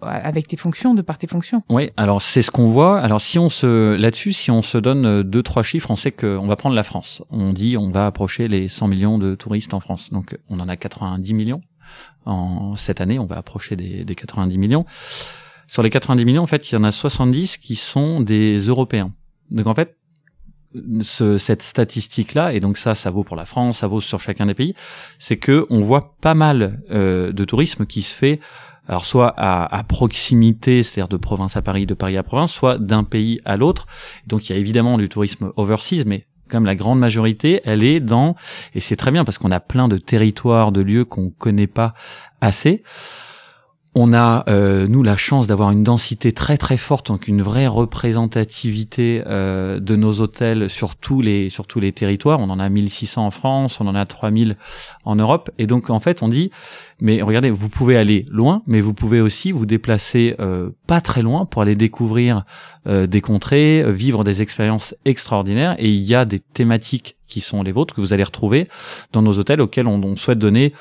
avec 0.00 0.46
tes 0.46 0.56
fonctions, 0.56 0.94
de 0.94 1.02
par 1.02 1.18
tes 1.18 1.26
fonctions. 1.26 1.64
Oui, 1.68 1.90
alors 1.96 2.22
c'est 2.22 2.42
ce 2.42 2.52
qu'on 2.52 2.68
voit. 2.68 3.00
Alors 3.00 3.20
si 3.20 3.38
on 3.38 3.48
se 3.48 3.96
là-dessus, 3.96 4.32
si 4.32 4.52
on 4.52 4.62
se 4.62 4.78
donne 4.78 5.04
euh, 5.04 5.22
deux 5.24 5.42
trois 5.42 5.64
chiffres, 5.64 5.90
on 5.90 5.96
sait 5.96 6.12
qu'on 6.12 6.46
va 6.46 6.54
prendre 6.54 6.76
la 6.76 6.84
France. 6.84 7.22
On 7.30 7.52
dit 7.52 7.76
on 7.76 7.90
va 7.90 8.06
approcher 8.06 8.46
les 8.46 8.68
100 8.68 8.86
millions 8.86 9.18
de 9.18 9.34
touristes 9.34 9.74
en 9.74 9.80
France. 9.80 10.12
Donc 10.12 10.38
on 10.48 10.60
en 10.60 10.68
a 10.68 10.76
90 10.76 11.34
millions 11.34 11.60
en 12.28 12.76
cette 12.76 13.00
année. 13.00 13.18
On 13.18 13.26
va 13.26 13.36
approcher 13.36 13.76
des, 13.76 14.04
des 14.04 14.14
90 14.14 14.58
millions. 14.58 14.84
Sur 15.66 15.82
les 15.82 15.90
90 15.90 16.24
millions, 16.24 16.42
en 16.42 16.46
fait, 16.46 16.70
il 16.70 16.74
y 16.74 16.78
en 16.78 16.84
a 16.84 16.92
70 16.92 17.58
qui 17.58 17.76
sont 17.76 18.20
des 18.20 18.58
Européens. 18.58 19.12
Donc 19.50 19.66
en 19.66 19.74
fait, 19.74 19.96
ce, 21.02 21.38
cette 21.38 21.62
statistique-là, 21.62 22.52
et 22.52 22.60
donc 22.60 22.78
ça, 22.78 22.94
ça 22.94 23.10
vaut 23.10 23.24
pour 23.24 23.36
la 23.36 23.44
France, 23.44 23.78
ça 23.78 23.86
vaut 23.86 24.00
sur 24.00 24.20
chacun 24.20 24.46
des 24.46 24.54
pays, 24.54 24.74
c'est 25.18 25.36
que 25.36 25.66
on 25.70 25.80
voit 25.80 26.16
pas 26.20 26.34
mal 26.34 26.82
euh, 26.90 27.32
de 27.32 27.44
tourisme 27.44 27.86
qui 27.86 28.02
se 28.02 28.14
fait 28.14 28.40
alors 28.86 29.04
soit 29.04 29.34
à, 29.36 29.76
à 29.76 29.82
proximité, 29.84 30.82
c'est-à-dire 30.82 31.08
de 31.08 31.18
province 31.18 31.58
à 31.58 31.62
Paris, 31.62 31.84
de 31.84 31.92
Paris 31.92 32.16
à 32.16 32.22
province, 32.22 32.50
soit 32.50 32.78
d'un 32.78 33.04
pays 33.04 33.38
à 33.44 33.58
l'autre. 33.58 33.86
Donc 34.26 34.48
il 34.48 34.54
y 34.54 34.56
a 34.56 34.58
évidemment 34.58 34.96
du 34.96 35.10
tourisme 35.10 35.52
overseas, 35.56 36.04
mais 36.06 36.26
comme 36.48 36.64
la 36.64 36.74
grande 36.74 36.98
majorité, 36.98 37.60
elle 37.64 37.84
est 37.84 38.00
dans, 38.00 38.34
et 38.74 38.80
c'est 38.80 38.96
très 38.96 39.10
bien 39.10 39.24
parce 39.24 39.38
qu'on 39.38 39.50
a 39.50 39.60
plein 39.60 39.88
de 39.88 39.98
territoires, 39.98 40.72
de 40.72 40.80
lieux 40.80 41.04
qu'on 41.04 41.30
connaît 41.30 41.66
pas 41.66 41.94
assez. 42.40 42.82
On 43.94 44.12
a, 44.12 44.44
euh, 44.48 44.86
nous, 44.86 45.02
la 45.02 45.16
chance 45.16 45.46
d'avoir 45.46 45.70
une 45.70 45.82
densité 45.82 46.32
très 46.32 46.58
très 46.58 46.76
forte, 46.76 47.08
donc 47.08 47.26
une 47.26 47.42
vraie 47.42 47.66
représentativité 47.66 49.22
euh, 49.26 49.80
de 49.80 49.96
nos 49.96 50.20
hôtels 50.20 50.68
sur 50.68 50.94
tous 50.94 51.22
les 51.22 51.48
sur 51.48 51.66
tous 51.66 51.80
les 51.80 51.92
territoires. 51.92 52.38
On 52.38 52.50
en 52.50 52.60
a 52.60 52.68
1600 52.68 53.26
en 53.26 53.30
France, 53.30 53.80
on 53.80 53.86
en 53.86 53.94
a 53.94 54.04
3000 54.04 54.56
en 55.04 55.16
Europe, 55.16 55.50
et 55.58 55.66
donc 55.66 55.90
en 55.90 56.00
fait, 56.00 56.22
on 56.22 56.28
dit, 56.28 56.50
mais 57.00 57.22
regardez, 57.22 57.50
vous 57.50 57.68
pouvez 57.68 57.96
aller 57.96 58.26
loin, 58.28 58.62
mais 58.66 58.80
vous 58.82 58.94
pouvez 58.94 59.20
aussi 59.20 59.52
vous 59.52 59.66
déplacer 59.66 60.36
euh, 60.38 60.70
pas 60.86 61.00
très 61.00 61.22
loin 61.22 61.46
pour 61.46 61.62
aller 61.62 61.76
découvrir 61.76 62.44
des 62.86 63.20
contrées, 63.20 63.84
vivre 63.92 64.24
des 64.24 64.40
expériences 64.40 64.94
extraordinaires. 65.04 65.76
Et 65.78 65.90
il 65.90 66.00
y 66.00 66.14
a 66.14 66.24
des 66.24 66.40
thématiques 66.40 67.18
qui 67.26 67.42
sont 67.42 67.62
les 67.62 67.70
vôtres 67.70 67.94
que 67.94 68.00
vous 68.00 68.14
allez 68.14 68.22
retrouver 68.22 68.66
dans 69.12 69.20
nos 69.20 69.38
hôtels 69.38 69.60
auxquels 69.60 69.86
on 69.86 70.16
souhaite 70.16 70.38
donner 70.38 70.72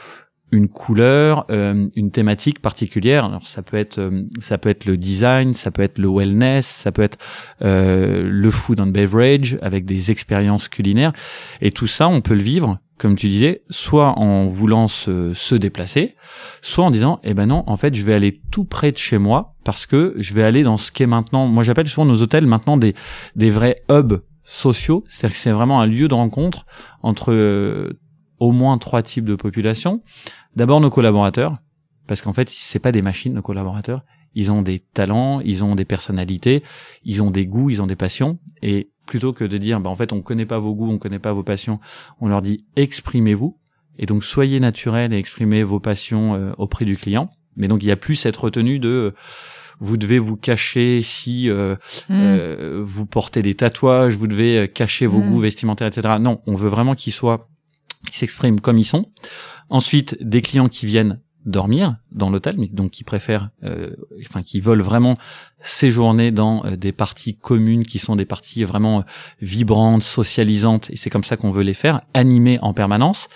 une 0.51 0.69
couleur, 0.69 1.45
euh, 1.49 1.87
une 1.95 2.11
thématique 2.11 2.61
particulière. 2.61 3.25
Alors 3.25 3.47
ça 3.47 3.61
peut 3.61 3.77
être 3.77 3.99
euh, 3.99 4.23
ça 4.39 4.57
peut 4.57 4.69
être 4.69 4.85
le 4.85 4.97
design, 4.97 5.53
ça 5.53 5.71
peut 5.71 5.81
être 5.81 5.97
le 5.97 6.07
wellness, 6.09 6.65
ça 6.65 6.91
peut 6.91 7.01
être 7.01 7.17
euh, 7.61 8.23
le 8.23 8.51
food 8.51 8.79
and 8.79 8.87
beverage 8.87 9.57
avec 9.61 9.85
des 9.85 10.11
expériences 10.11 10.69
culinaires. 10.69 11.13
Et 11.61 11.71
tout 11.71 11.87
ça, 11.87 12.07
on 12.07 12.21
peut 12.21 12.35
le 12.35 12.41
vivre 12.41 12.79
comme 12.97 13.15
tu 13.15 13.29
disais, 13.29 13.61
soit 13.69 14.17
en 14.17 14.47
voulant 14.47 14.87
se, 14.87 15.31
se 15.35 15.53
déplacer, 15.53 16.15
soit 16.63 16.83
en 16.83 16.89
disant, 16.89 17.19
eh 17.23 17.35
ben 17.35 17.45
non, 17.45 17.63
en 17.67 17.77
fait, 17.77 17.93
je 17.93 18.03
vais 18.03 18.15
aller 18.15 18.41
tout 18.49 18.65
près 18.65 18.91
de 18.91 18.97
chez 18.97 19.19
moi 19.19 19.53
parce 19.63 19.85
que 19.85 20.15
je 20.17 20.33
vais 20.33 20.41
aller 20.41 20.63
dans 20.63 20.77
ce 20.77 20.91
qui 20.91 21.03
est 21.03 21.07
maintenant, 21.07 21.45
moi 21.45 21.61
j'appelle 21.61 21.87
souvent 21.87 22.05
nos 22.05 22.23
hôtels 22.23 22.47
maintenant 22.47 22.75
des, 22.75 22.95
des 23.35 23.51
vrais 23.51 23.83
hubs 23.91 24.21
sociaux, 24.45 25.03
c'est-à-dire 25.09 25.35
que 25.35 25.41
c'est 25.41 25.51
vraiment 25.51 25.81
un 25.81 25.85
lieu 25.85 26.07
de 26.07 26.13
rencontre 26.13 26.65
entre 27.03 27.33
euh, 27.33 27.99
au 28.39 28.51
moins 28.51 28.77
trois 28.77 29.01
types 29.01 29.25
de 29.25 29.35
populations. 29.35 30.01
D'abord 30.55 30.81
nos 30.81 30.89
collaborateurs, 30.89 31.57
parce 32.07 32.21
qu'en 32.21 32.33
fait, 32.33 32.49
c'est 32.49 32.79
pas 32.79 32.91
des 32.91 33.01
machines, 33.01 33.33
nos 33.33 33.41
collaborateurs. 33.41 34.03
Ils 34.33 34.51
ont 34.51 34.61
des 34.61 34.79
talents, 34.79 35.41
ils 35.41 35.63
ont 35.63 35.75
des 35.75 35.85
personnalités, 35.85 36.63
ils 37.03 37.23
ont 37.23 37.31
des 37.31 37.45
goûts, 37.45 37.69
ils 37.69 37.81
ont 37.81 37.87
des 37.87 37.95
passions. 37.95 38.39
Et 38.61 38.91
plutôt 39.05 39.33
que 39.33 39.43
de 39.43 39.57
dire, 39.57 39.79
bah, 39.79 39.89
en 39.89 39.95
fait, 39.95 40.13
on 40.13 40.21
connaît 40.21 40.45
pas 40.45 40.59
vos 40.59 40.75
goûts, 40.75 40.91
on 40.91 40.97
connaît 40.97 41.19
pas 41.19 41.33
vos 41.33 41.43
passions, 41.43 41.79
on 42.21 42.27
leur 42.27 42.41
dit, 42.41 42.65
exprimez-vous. 42.75 43.57
Et 43.97 44.05
donc, 44.05 44.23
soyez 44.23 44.59
naturel 44.59 45.11
et 45.13 45.17
exprimez 45.17 45.63
vos 45.63 45.79
passions 45.79 46.35
euh, 46.35 46.51
auprès 46.57 46.85
du 46.85 46.95
client. 46.95 47.31
Mais 47.55 47.67
donc, 47.67 47.81
il 47.81 47.87
y 47.87 47.91
a 47.91 47.95
plus 47.95 48.15
cette 48.15 48.37
retenue 48.37 48.77
de, 48.77 48.89
euh, 48.89 49.11
vous 49.79 49.97
devez 49.97 50.19
vous 50.19 50.37
cacher 50.37 51.01
si 51.01 51.49
euh, 51.49 51.75
mm. 52.09 52.81
vous 52.81 53.05
portez 53.07 53.41
des 53.41 53.55
tatouages, 53.55 54.15
vous 54.15 54.27
devez 54.27 54.69
cacher 54.71 55.07
vos 55.07 55.19
mm. 55.19 55.29
goûts 55.29 55.39
vestimentaires, 55.39 55.87
etc. 55.87 56.15
Non, 56.19 56.41
on 56.45 56.55
veut 56.55 56.69
vraiment 56.69 56.93
qu'ils 56.93 57.13
soient, 57.13 57.49
qu'ils 58.05 58.15
s'expriment 58.15 58.59
comme 58.59 58.77
ils 58.77 58.85
sont. 58.85 59.11
Ensuite, 59.69 60.17
des 60.21 60.41
clients 60.41 60.69
qui 60.69 60.85
viennent 60.85 61.19
dormir 61.47 61.95
dans 62.11 62.29
l'hôtel, 62.29 62.55
mais 62.57 62.67
donc 62.67 62.91
qui 62.91 63.03
préfèrent, 63.03 63.49
euh, 63.63 63.95
enfin 64.25 64.43
qui 64.43 64.59
veulent 64.59 64.81
vraiment 64.81 65.17
séjourner 65.61 66.31
dans 66.31 66.65
euh, 66.65 66.75
des 66.75 66.91
parties 66.91 67.35
communes 67.35 67.85
qui 67.85 67.99
sont 67.99 68.15
des 68.17 68.25
parties 68.25 68.65
vraiment 68.65 68.99
euh, 68.99 69.03
vibrantes, 69.41 70.03
socialisantes, 70.03 70.89
et 70.89 70.97
c'est 70.97 71.09
comme 71.09 71.23
ça 71.23 71.37
qu'on 71.37 71.51
veut 71.51 71.63
les 71.63 71.73
faire, 71.73 72.01
animées 72.13 72.59
en 72.61 72.73
permanence. 72.73 73.29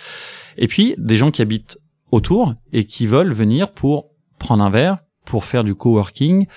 Et 0.57 0.67
puis 0.67 0.93
des 0.97 1.15
gens 1.15 1.31
qui 1.31 1.41
habitent 1.41 1.77
autour 2.11 2.53
et 2.73 2.83
qui 2.83 3.07
veulent 3.07 3.33
venir 3.33 3.71
pour 3.71 4.09
prendre 4.37 4.63
un 4.63 4.69
verre, 4.69 4.97
pour 5.25 5.45
faire 5.45 5.63
du 5.63 5.73
coworking, 5.73 6.47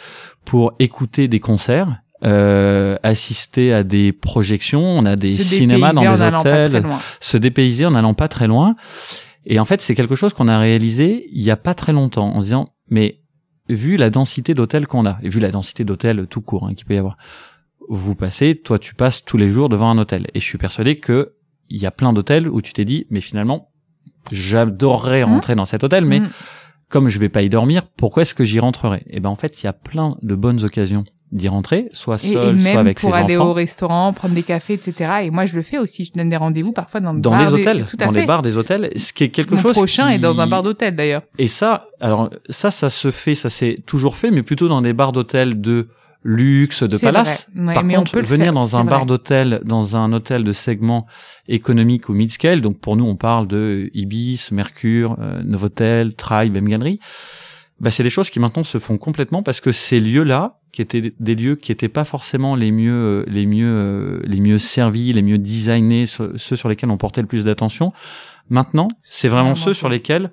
pour 0.44 0.72
écouter 0.80 1.28
des 1.28 1.40
concerts. 1.40 2.00
Assister 2.24 3.72
à 3.72 3.82
des 3.82 4.12
projections, 4.12 4.82
on 4.82 5.04
a 5.04 5.16
des 5.16 5.36
cinémas 5.36 5.92
dans 5.92 6.00
des 6.02 6.36
hôtels, 6.36 6.84
se 7.20 7.36
dépayser 7.36 7.86
en 7.86 7.92
n'allant 7.92 8.14
pas 8.14 8.28
très 8.28 8.46
loin. 8.46 8.76
Et 9.46 9.58
en 9.58 9.64
fait, 9.64 9.82
c'est 9.82 9.94
quelque 9.94 10.16
chose 10.16 10.32
qu'on 10.32 10.48
a 10.48 10.58
réalisé 10.58 11.28
il 11.30 11.42
y 11.42 11.50
a 11.50 11.56
pas 11.56 11.74
très 11.74 11.92
longtemps 11.92 12.34
en 12.34 12.40
se 12.40 12.44
disant, 12.44 12.70
mais 12.88 13.20
vu 13.68 13.96
la 13.96 14.10
densité 14.10 14.54
d'hôtels 14.54 14.86
qu'on 14.86 15.06
a, 15.06 15.18
et 15.22 15.28
vu 15.28 15.40
la 15.40 15.50
densité 15.50 15.84
d'hôtels 15.84 16.26
tout 16.28 16.40
court 16.40 16.66
hein, 16.66 16.74
qu'il 16.74 16.86
peut 16.86 16.94
y 16.94 16.98
avoir, 16.98 17.16
vous 17.88 18.14
passez, 18.14 18.56
toi 18.56 18.78
tu 18.78 18.94
passes 18.94 19.24
tous 19.24 19.36
les 19.36 19.50
jours 19.50 19.68
devant 19.68 19.90
un 19.90 19.98
hôtel. 19.98 20.26
Et 20.34 20.40
je 20.40 20.44
suis 20.44 20.58
persuadé 20.58 20.98
que 20.98 21.34
il 21.70 21.80
y 21.80 21.86
a 21.86 21.90
plein 21.90 22.12
d'hôtels 22.12 22.48
où 22.48 22.60
tu 22.62 22.72
t'es 22.72 22.84
dit, 22.84 23.06
mais 23.10 23.20
finalement, 23.20 23.70
j'adorerais 24.30 25.24
mmh. 25.24 25.28
rentrer 25.28 25.54
dans 25.54 25.64
cet 25.64 25.84
hôtel, 25.84 26.04
mais 26.04 26.20
mmh. 26.20 26.28
comme 26.88 27.08
je 27.08 27.18
vais 27.18 27.28
pas 27.28 27.42
y 27.42 27.48
dormir, 27.48 27.86
pourquoi 27.96 28.22
est-ce 28.22 28.34
que 28.34 28.44
j'y 28.44 28.60
rentrerai 28.60 28.98
Et 29.06 29.16
eh 29.16 29.20
ben 29.20 29.30
en 29.30 29.36
fait, 29.36 29.62
il 29.62 29.64
y 29.64 29.66
a 29.66 29.72
plein 29.72 30.16
de 30.22 30.34
bonnes 30.34 30.62
occasions 30.64 31.04
d'y 31.34 31.48
rentrer, 31.48 31.88
soit 31.92 32.16
seul, 32.16 32.62
soit 32.62 32.80
avec 32.80 33.00
ses 33.00 33.06
enfants. 33.06 33.16
pour 33.16 33.24
aller 33.24 33.36
au 33.36 33.52
restaurant, 33.52 34.12
prendre 34.12 34.34
des 34.34 34.44
cafés, 34.44 34.74
etc. 34.74 35.10
Et 35.24 35.30
moi, 35.30 35.46
je 35.46 35.56
le 35.56 35.62
fais 35.62 35.78
aussi. 35.78 36.04
Je 36.04 36.12
donne 36.12 36.30
des 36.30 36.36
rendez-vous 36.36 36.72
parfois 36.72 37.00
dans, 37.00 37.12
dans 37.12 37.36
les 37.36 37.52
hôtels, 37.52 37.84
dans 37.98 38.12
les 38.12 38.24
bars 38.24 38.42
des 38.42 38.56
hôtels, 38.56 38.92
ce 38.96 39.12
qui 39.12 39.24
est 39.24 39.28
quelque 39.30 39.54
Mon 39.54 39.60
chose. 39.60 39.76
prochain 39.76 40.08
qui... 40.08 40.14
est 40.14 40.18
dans 40.18 40.40
un 40.40 40.46
bar 40.46 40.62
d'hôtel 40.62 40.94
d'ailleurs. 40.94 41.22
Et 41.38 41.48
ça, 41.48 41.88
alors 42.00 42.30
ça, 42.48 42.70
ça 42.70 42.88
se 42.88 43.10
fait, 43.10 43.34
ça 43.34 43.50
s'est 43.50 43.82
toujours 43.84 44.16
fait, 44.16 44.30
mais 44.30 44.42
plutôt 44.42 44.68
dans 44.68 44.80
des 44.80 44.92
bars 44.92 45.10
d'hôtel 45.12 45.60
de 45.60 45.88
luxe, 46.22 46.84
de 46.84 46.96
palace. 46.96 47.48
Ouais, 47.54 47.74
Par 47.74 47.86
contre, 47.86 48.18
venir 48.20 48.52
dans 48.52 48.76
un 48.76 48.84
bar 48.84 49.04
d'hôtel, 49.04 49.60
dans 49.64 49.96
un 49.96 50.12
hôtel 50.12 50.44
de 50.44 50.52
segment 50.52 51.06
économique 51.48 52.08
ou 52.08 52.14
mid-scale, 52.14 52.60
donc 52.60 52.78
pour 52.78 52.96
nous, 52.96 53.04
on 53.04 53.16
parle 53.16 53.46
de 53.48 53.90
Ibis, 53.92 54.50
Mercure, 54.52 55.16
euh, 55.20 55.42
Novotel, 55.44 56.14
Tribe, 56.14 56.56
M 56.56 56.68
Gallery 56.68 57.00
bah, 57.80 57.90
c'est 57.90 58.02
des 58.02 58.10
choses 58.10 58.30
qui 58.30 58.40
maintenant 58.40 58.64
se 58.64 58.78
font 58.78 58.98
complètement 58.98 59.42
parce 59.42 59.60
que 59.60 59.72
ces 59.72 60.00
lieux-là, 60.00 60.58
qui 60.72 60.82
étaient 60.82 61.12
des 61.18 61.34
lieux 61.34 61.56
qui 61.56 61.72
étaient 61.72 61.88
pas 61.88 62.04
forcément 62.04 62.56
les 62.56 62.70
mieux, 62.70 62.92
euh, 62.92 63.24
les 63.26 63.46
mieux, 63.46 63.66
euh, 63.66 64.20
les 64.24 64.40
mieux 64.40 64.58
servis, 64.58 65.12
les 65.12 65.22
mieux 65.22 65.38
designés, 65.38 66.06
ceux 66.06 66.56
sur 66.56 66.68
lesquels 66.68 66.90
on 66.90 66.96
portait 66.96 67.20
le 67.20 67.26
plus 67.26 67.44
d'attention, 67.44 67.92
maintenant, 68.48 68.88
c'est 69.02 69.28
vraiment 69.28 69.54
ceux 69.54 69.74
sur 69.74 69.88
lesquels 69.88 70.30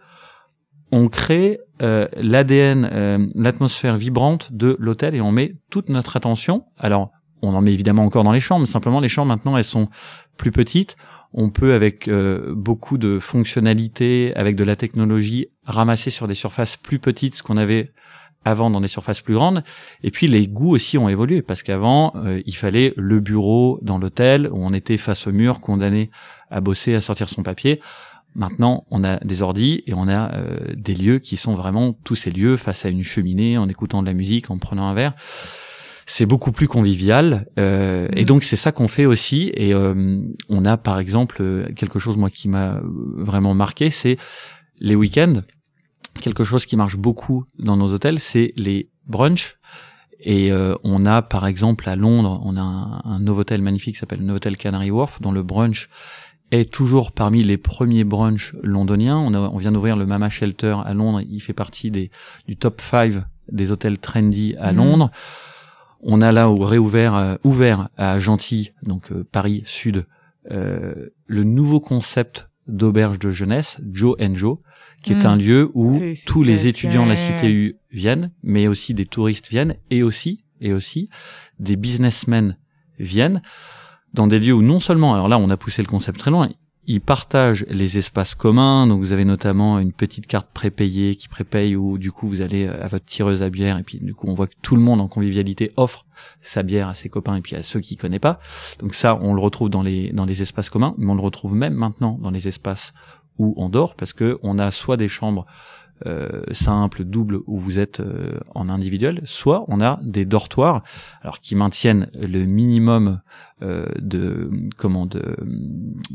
on 0.92 1.08
crée 1.08 1.60
euh, 1.82 2.08
l'ADN, 2.18 3.30
l'atmosphère 3.36 3.98
vibrante 3.98 4.52
de 4.52 4.76
l'hôtel 4.80 5.16
et 5.16 5.22
on 5.22 5.32
met 5.32 5.56
toute 5.70 5.90
notre 5.90 6.18
attention. 6.18 6.66
Alors, 6.78 7.12
on 7.42 7.56
en 7.56 7.62
met 7.62 7.74
évidemment 7.74 8.04
encore 8.04 8.24
dans 8.24 8.32
les 8.32 8.40
chambres, 8.40 8.68
simplement 8.68 9.00
les 9.00 9.08
chambres 9.08 9.30
maintenant 9.30 9.58
elles 9.58 9.64
sont 9.64 9.90
plus 10.38 10.52
petites 10.52 10.96
on 11.34 11.50
peut 11.50 11.74
avec 11.74 12.08
euh, 12.08 12.54
beaucoup 12.56 12.98
de 12.98 13.20
fonctionnalités, 13.20 14.34
avec 14.36 14.56
de 14.56 14.64
la 14.64 14.76
technologie, 14.76 15.48
ramasser 15.66 16.10
sur 16.10 16.28
des 16.28 16.36
surfaces 16.36 16.78
plus 16.78 17.00
petites 17.00 17.36
ce 17.36 17.44
qu'on 17.44 17.58
avait 17.58 17.92
avant 18.44 18.70
dans 18.70 18.82
des 18.82 18.88
surfaces 18.88 19.22
plus 19.22 19.36
grandes. 19.36 19.64
Et 20.04 20.12
puis 20.12 20.28
les 20.28 20.48
goûts 20.48 20.72
aussi 20.72 20.98
ont 20.98 21.10
évolué 21.10 21.42
parce 21.42 21.64
qu'avant 21.64 22.14
euh, 22.16 22.42
il 22.46 22.56
fallait 22.56 22.94
le 22.98 23.20
bureau 23.20 23.80
dans 23.82 23.98
l'hôtel 23.98 24.50
où 24.52 24.66
on 24.66 24.74
était 24.74 24.98
face 24.98 25.28
au 25.28 25.32
mur, 25.32 25.62
condamné 25.62 26.10
à 26.50 26.60
bosser, 26.60 26.96
à 26.96 27.02
sortir 27.02 27.30
son 27.30 27.44
papier. 27.44 27.82
Maintenant, 28.34 28.86
on 28.90 29.04
a 29.04 29.18
des 29.18 29.42
ordis 29.42 29.84
et 29.88 29.94
on 29.94 30.08
a 30.08 30.34
euh, 30.34 30.58
des 30.76 30.96
lieux 30.96 31.20
qui 31.20 31.38
sont 31.38 31.54
vraiment 31.54 31.94
tous 32.04 32.16
ces 32.16 32.32
lieux 32.32 32.56
face 32.56 32.86
à 32.86 32.90
une 32.90 33.04
cheminée, 33.04 33.58
en 33.58 33.68
écoutant 33.68 34.02
de 34.02 34.08
la 34.08 34.14
musique, 34.14 34.50
en 34.50 34.58
prenant 34.58 34.88
un 34.88 34.94
verre 34.94 35.14
c'est 36.12 36.26
beaucoup 36.26 36.52
plus 36.52 36.68
convivial 36.68 37.48
euh, 37.58 38.10
et 38.14 38.24
mm. 38.24 38.26
donc 38.26 38.44
c'est 38.44 38.58
ça 38.58 38.74
qu'on 38.74 38.90
fait 38.90 39.06
aussi 39.06 39.50
et 39.56 39.74
euh, 39.74 40.22
on 40.50 40.66
a 40.66 40.76
par 40.76 41.00
exemple 41.00 41.38
euh, 41.40 41.72
quelque 41.74 42.00
chose 42.00 42.18
moi 42.18 42.30
qui 42.30 42.50
m'a 42.50 42.82
vraiment 42.84 43.54
marqué 43.54 43.90
c'est 43.90 44.18
les 44.82 44.96
week-ends 44.96 45.42
quelque 46.20 46.44
chose 46.44 46.66
qui 46.66 46.76
marche 46.76 46.98
beaucoup 46.98 47.46
dans 47.58 47.78
nos 47.78 47.94
hôtels 47.94 48.20
c'est 48.20 48.52
les 48.58 48.90
brunchs 49.08 49.58
et 50.20 50.52
on 50.84 51.06
a 51.08 51.24
par 51.24 51.48
exemple 51.48 51.90
à 51.90 51.96
Londres 51.96 52.42
on 52.44 52.56
a 52.56 52.62
un, 52.62 53.02
un 53.06 53.28
hôtel 53.28 53.62
magnifique 53.62 53.96
qui 53.96 54.00
s'appelle 54.00 54.22
Novotel 54.22 54.58
Canary 54.58 54.92
Wharf 54.92 55.22
dont 55.22 55.32
le 55.32 55.42
brunch 55.42 55.88
est 56.52 56.72
toujours 56.72 57.14
parmi 57.14 57.42
les 57.42 57.58
premiers 57.58 58.04
brunchs 58.04 58.54
londoniens. 58.62 59.18
On, 59.18 59.34
a, 59.34 59.40
on 59.40 59.58
vient 59.58 59.72
d'ouvrir 59.72 59.96
le 59.96 60.06
Mama 60.06 60.30
Shelter 60.30 60.76
à 60.84 60.94
Londres. 60.94 61.22
Il 61.28 61.40
fait 61.40 61.54
partie 61.54 61.92
des, 61.92 62.12
du 62.46 62.58
top 62.58 62.82
5 62.82 63.24
des 63.50 63.72
hôtels 63.72 63.98
trendy 63.98 64.54
à 64.60 64.74
mm. 64.74 64.76
Londres. 64.76 65.12
On 66.04 66.22
a 66.22 66.32
là 66.32 66.50
où 66.50 66.60
réouvert 66.60 67.16
euh, 67.16 67.36
ouvert 67.44 67.90
à 67.98 68.20
Gentilly, 68.20 68.72
donc 68.84 69.12
euh, 69.12 69.28
Paris 69.32 69.64
Sud, 69.66 70.06
euh, 70.50 71.10
le 71.28 71.44
nouveau 71.44 71.80
concept 71.80 72.50
d'auberge 72.68 73.20
de 73.20 73.30
jeunesse, 73.30 73.80
Joe 73.92 74.16
and 74.20 74.36
Joe, 74.36 74.58
qui 75.04 75.14
est 75.14 75.26
un 75.26 75.36
hmm. 75.36 75.42
lieu 75.42 75.72
où 75.74 76.00
tous 76.26 76.44
les 76.44 76.68
étudiants 76.68 77.06
de 77.06 77.12
la 77.12 77.16
CTU 77.16 77.78
viennent, 77.92 78.32
mais 78.44 78.68
aussi 78.68 78.94
des 78.94 79.06
touristes 79.06 79.50
viennent, 79.50 79.76
et 79.90 80.04
aussi 80.04 80.44
et 80.62 80.74
aussi 80.74 81.10
des 81.60 81.76
businessmen 81.76 82.56
viennent 83.00 83.42
dans 84.14 84.28
des 84.28 84.40
lieux 84.40 84.54
où 84.54 84.62
non 84.62 84.80
seulement, 84.80 85.14
alors 85.14 85.28
là 85.28 85.38
on 85.38 85.50
a 85.50 85.58
poussé 85.58 85.82
le 85.82 85.88
concept 85.88 86.20
très 86.20 86.32
loin, 86.32 86.50
ils 86.88 87.02
partagent 87.02 87.66
les 87.70 87.98
espaces 87.98 88.36
communs. 88.36 88.88
Donc 88.88 89.02
vous 89.02 89.12
avez 89.12 89.26
notamment 89.26 89.80
une 89.80 89.92
petite 89.92 90.26
carte 90.26 90.50
prépayée 90.52 91.16
qui 91.16 91.28
prépaye 91.28 91.76
où 91.76 91.98
du 91.98 92.12
coup 92.12 92.28
vous 92.28 92.42
allez 92.42 92.68
à 92.68 92.88
votre 92.88 93.06
tireuse 93.06 93.44
à 93.44 93.50
bière 93.50 93.78
et 93.78 93.84
puis 93.84 94.00
du 94.00 94.14
coup 94.14 94.28
on 94.28 94.34
voit 94.34 94.48
que 94.48 94.56
tout 94.62 94.76
le 94.76 94.82
monde 94.82 95.00
en 95.02 95.08
convivialité 95.08 95.72
offre 95.78 96.06
sa 96.42 96.64
bière 96.64 96.88
à 96.88 96.94
ses 96.94 97.10
copains 97.10 97.36
et 97.36 97.42
puis 97.42 97.56
à 97.56 97.64
ceux 97.64 97.80
qui 97.80 97.98
connaissent 97.98 98.20
pas. 98.20 98.40
Donc 98.80 98.96
ça 98.96 99.18
on 99.22 99.34
le 99.34 99.42
retrouve 99.42 99.70
dans 99.70 99.84
les 99.84 100.12
dans 100.12 100.26
les 100.26 100.42
espaces 100.42 100.70
communs, 100.70 100.96
mais 100.98 101.12
on 101.12 101.16
le 101.16 101.22
retrouve 101.22 101.56
même 101.56 101.74
maintenant 101.74 102.18
dans 102.22 102.32
les 102.32 102.48
espaces 102.48 102.94
où 103.38 103.54
on 103.58 103.70
dort 103.70 103.96
parce 103.96 104.14
que 104.14 104.40
on 104.44 104.60
a 104.60 104.72
soit 104.72 104.98
des 104.98 105.08
chambres 105.08 105.46
euh, 106.06 106.42
simple, 106.52 107.04
double, 107.04 107.40
où 107.48 107.58
vous 107.58 107.80
êtes 107.80 108.00
euh, 108.00 108.40
en 108.56 108.70
individuel, 108.70 109.22
soit 109.26 109.66
on 109.68 109.82
a 109.82 110.00
des 110.04 110.26
dortoirs, 110.26 110.84
alors 111.22 111.40
qui 111.40 111.56
maintiennent 111.56 112.10
le 112.14 112.46
minimum 112.46 113.22
euh, 113.62 113.86
de 114.00 114.50
comment 114.78 115.06
de, 115.06 115.36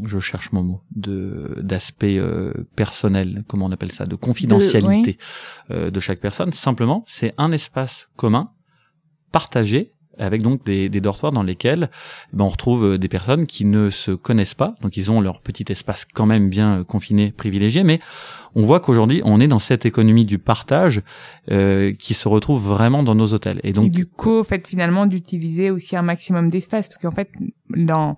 je 0.04 0.18
cherche 0.18 0.52
mon 0.52 0.62
mot, 0.62 0.82
de 0.94 1.58
d'aspect 1.62 2.18
euh, 2.18 2.52
personnel, 2.74 3.44
comment 3.46 3.66
on 3.66 3.72
appelle 3.72 3.92
ça, 3.92 4.06
de 4.06 4.16
confidentialité 4.16 5.18
de, 5.70 5.90
de 5.90 6.00
chaque 6.00 6.20
personne. 6.20 6.52
Simplement, 6.52 7.04
c'est 7.06 7.34
un 7.38 7.52
espace 7.52 8.08
commun 8.16 8.50
partagé 9.32 9.92
avec 10.18 10.42
donc 10.42 10.64
des, 10.64 10.88
des 10.88 11.00
dortoirs 11.00 11.32
dans 11.32 11.42
lesquels 11.42 11.90
ben, 12.32 12.44
on 12.44 12.48
retrouve 12.48 12.84
euh, 12.84 12.98
des 12.98 13.08
personnes 13.08 13.46
qui 13.46 13.64
ne 13.64 13.90
se 13.90 14.12
connaissent 14.12 14.54
pas, 14.54 14.74
donc 14.80 14.96
ils 14.96 15.10
ont 15.10 15.20
leur 15.20 15.40
petit 15.40 15.64
espace 15.68 16.04
quand 16.04 16.26
même 16.26 16.48
bien 16.48 16.78
euh, 16.78 16.84
confiné, 16.84 17.32
privilégié, 17.32 17.84
mais 17.84 18.00
on 18.54 18.64
voit 18.64 18.80
qu'aujourd'hui 18.80 19.22
on 19.24 19.40
est 19.40 19.48
dans 19.48 19.58
cette 19.58 19.86
économie 19.86 20.24
du 20.24 20.38
partage 20.38 21.02
euh, 21.50 21.92
qui 21.92 22.14
se 22.14 22.28
retrouve 22.28 22.66
vraiment 22.66 23.02
dans 23.02 23.14
nos 23.14 23.32
hôtels. 23.32 23.60
Et 23.62 23.72
donc 23.72 23.90
du 23.90 24.06
coup, 24.06 24.42
fait 24.44 24.66
finalement 24.66 25.06
d'utiliser 25.06 25.70
aussi 25.70 25.96
un 25.96 26.02
maximum 26.02 26.48
d'espace, 26.48 26.88
parce 26.88 26.98
qu'en 26.98 27.10
fait 27.10 27.30
dans 27.68 28.16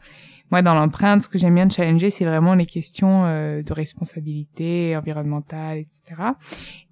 moi, 0.50 0.62
dans 0.62 0.74
l'empreinte, 0.74 1.22
ce 1.22 1.28
que 1.28 1.38
j'aime 1.38 1.54
bien 1.54 1.68
challenger, 1.68 2.10
c'est 2.10 2.24
vraiment 2.24 2.54
les 2.54 2.66
questions 2.66 3.24
euh, 3.26 3.62
de 3.62 3.72
responsabilité 3.72 4.96
environnementale, 4.96 5.78
etc. 5.78 6.22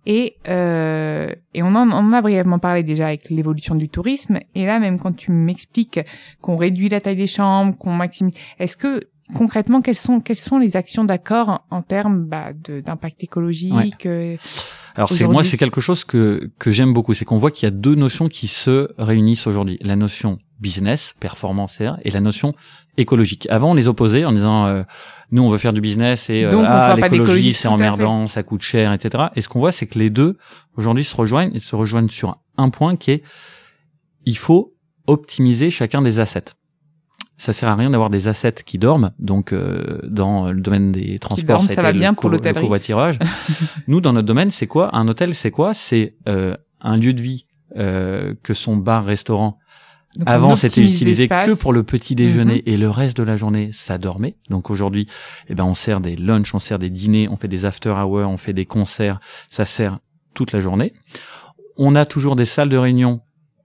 Et, 0.04 0.36
euh, 0.48 1.28
et 1.54 1.62
on, 1.62 1.74
en, 1.74 1.90
on 1.90 2.12
a 2.12 2.20
brièvement 2.20 2.58
parlé 2.58 2.82
déjà 2.82 3.08
avec 3.08 3.30
l'évolution 3.30 3.74
du 3.74 3.88
tourisme. 3.88 4.38
Et 4.54 4.66
là, 4.66 4.78
même 4.78 4.98
quand 4.98 5.14
tu 5.16 5.30
m'expliques 5.30 6.00
qu'on 6.40 6.56
réduit 6.56 6.88
la 6.88 7.00
taille 7.00 7.16
des 7.16 7.26
chambres, 7.26 7.76
qu'on 7.76 7.92
maximise, 7.92 8.34
est-ce 8.58 8.76
que 8.76 9.00
concrètement, 9.34 9.80
quelles 9.80 9.96
sont 9.96 10.20
quelles 10.20 10.36
sont 10.36 10.58
les 10.58 10.76
actions 10.76 11.04
d'accord 11.04 11.66
en, 11.70 11.82
termes 11.82 12.24
bah, 12.24 12.52
d'impact 12.52 13.24
écologique 13.24 14.06
euh, 14.06 14.36
Alors 14.94 15.10
c'est 15.12 15.26
moi, 15.26 15.44
c'est 15.44 15.56
quelque 15.56 15.80
chose 15.80 16.04
que 16.04 16.50
que 16.58 16.70
j'aime 16.70 16.92
beaucoup, 16.92 17.14
c'est 17.14 17.24
qu'on 17.24 17.38
voit 17.38 17.50
qu'il 17.50 17.66
y 17.66 17.68
a 17.68 17.72
deux 17.72 17.94
notions 17.94 18.28
qui 18.28 18.46
se 18.46 18.90
réunissent 18.98 19.46
aujourd'hui 19.46 19.78
la 19.80 19.96
notion 19.96 20.38
business, 20.60 21.14
performance 21.20 21.78
et 22.02 22.10
la 22.10 22.20
notion 22.20 22.50
écologique. 22.96 23.46
Avant, 23.50 23.72
on 23.72 23.74
les 23.74 23.88
opposait 23.88 24.24
en 24.24 24.32
disant 24.32 24.66
euh, 24.66 24.82
nous 25.30 25.42
on 25.42 25.50
veut 25.50 25.58
faire 25.58 25.72
du 25.72 25.80
business 25.80 26.30
et 26.30 26.44
euh, 26.44 26.64
ah, 26.66 26.96
l'écologie 26.96 27.52
c'est 27.52 27.68
emmerdant, 27.68 28.26
ça 28.26 28.42
coûte 28.42 28.62
cher, 28.62 28.92
etc. 28.92 29.24
Et 29.36 29.42
ce 29.42 29.48
qu'on 29.48 29.58
voit, 29.58 29.72
c'est 29.72 29.86
que 29.86 29.98
les 29.98 30.10
deux 30.10 30.38
aujourd'hui 30.76 31.04
se 31.04 31.14
rejoignent 31.16 31.54
et 31.54 31.60
se 31.60 31.76
rejoignent 31.76 32.08
sur 32.08 32.38
un 32.56 32.70
point 32.70 32.96
qui 32.96 33.10
est 33.10 33.22
il 34.24 34.38
faut 34.38 34.74
optimiser 35.06 35.70
chacun 35.70 36.02
des 36.02 36.20
assets 36.20 36.54
ça 37.38 37.52
sert 37.52 37.68
à 37.68 37.74
rien 37.74 37.90
d'avoir 37.90 38.10
des 38.10 38.28
assets 38.28 38.62
qui 38.64 38.78
dorment. 38.78 39.12
Donc 39.18 39.52
euh, 39.52 40.00
dans 40.04 40.50
le 40.50 40.60
domaine 40.60 40.92
des 40.92 41.18
transports, 41.18 41.62
ça, 41.64 41.82
va 41.82 41.92
bien 41.92 42.14
pour 42.14 42.30
le 42.30 42.38
covoiturage. 42.38 43.18
Nous, 43.88 44.00
dans 44.00 44.12
notre 44.12 44.26
domaine, 44.26 44.50
c'est 44.50 44.66
quoi? 44.66 44.94
Un 44.96 45.06
hôtel, 45.08 45.34
c'est 45.34 45.50
quoi? 45.50 45.74
C'est 45.74 46.14
euh, 46.28 46.56
un 46.80 46.96
lieu 46.96 47.12
de 47.12 47.20
vie 47.20 47.46
euh, 47.76 48.34
que 48.42 48.54
son 48.54 48.76
Avant, 50.24 50.56
c'était 50.56 50.82
utilisé 50.82 51.28
que 51.28 51.54
pour 51.54 51.72
le 51.72 51.82
petit 51.82 52.14
déjeuner 52.14 52.62
mhm. 52.66 52.72
et 52.72 52.76
le 52.76 52.88
reste 52.88 53.16
de 53.16 53.22
la 53.22 53.36
journée, 53.36 53.70
ça 53.72 53.98
dormait. 53.98 54.36
Donc 54.50 54.70
aujourd'hui, 54.70 55.06
eh 55.48 55.54
ben, 55.54 55.64
on 55.64 55.74
sert 55.74 56.00
des 56.00 56.16
lunchs, 56.16 56.54
on 56.54 56.58
sert 56.58 56.78
des 56.78 56.90
dîners, 56.90 57.28
on 57.30 57.36
fait 57.36 57.48
des 57.48 57.64
after 57.66 57.90
hours, 57.90 58.28
on 58.28 58.36
fait 58.36 58.52
des 58.52 58.66
concerts. 58.66 59.20
Ça 59.50 59.64
sert 59.64 59.98
toute 60.34 60.52
la 60.52 60.60
journée. 60.60 60.92
On 61.76 61.94
a 61.94 62.06
toujours 62.06 62.36
des 62.36 62.46
salles 62.46 62.68
de 62.68 62.76
réunion 62.76 63.20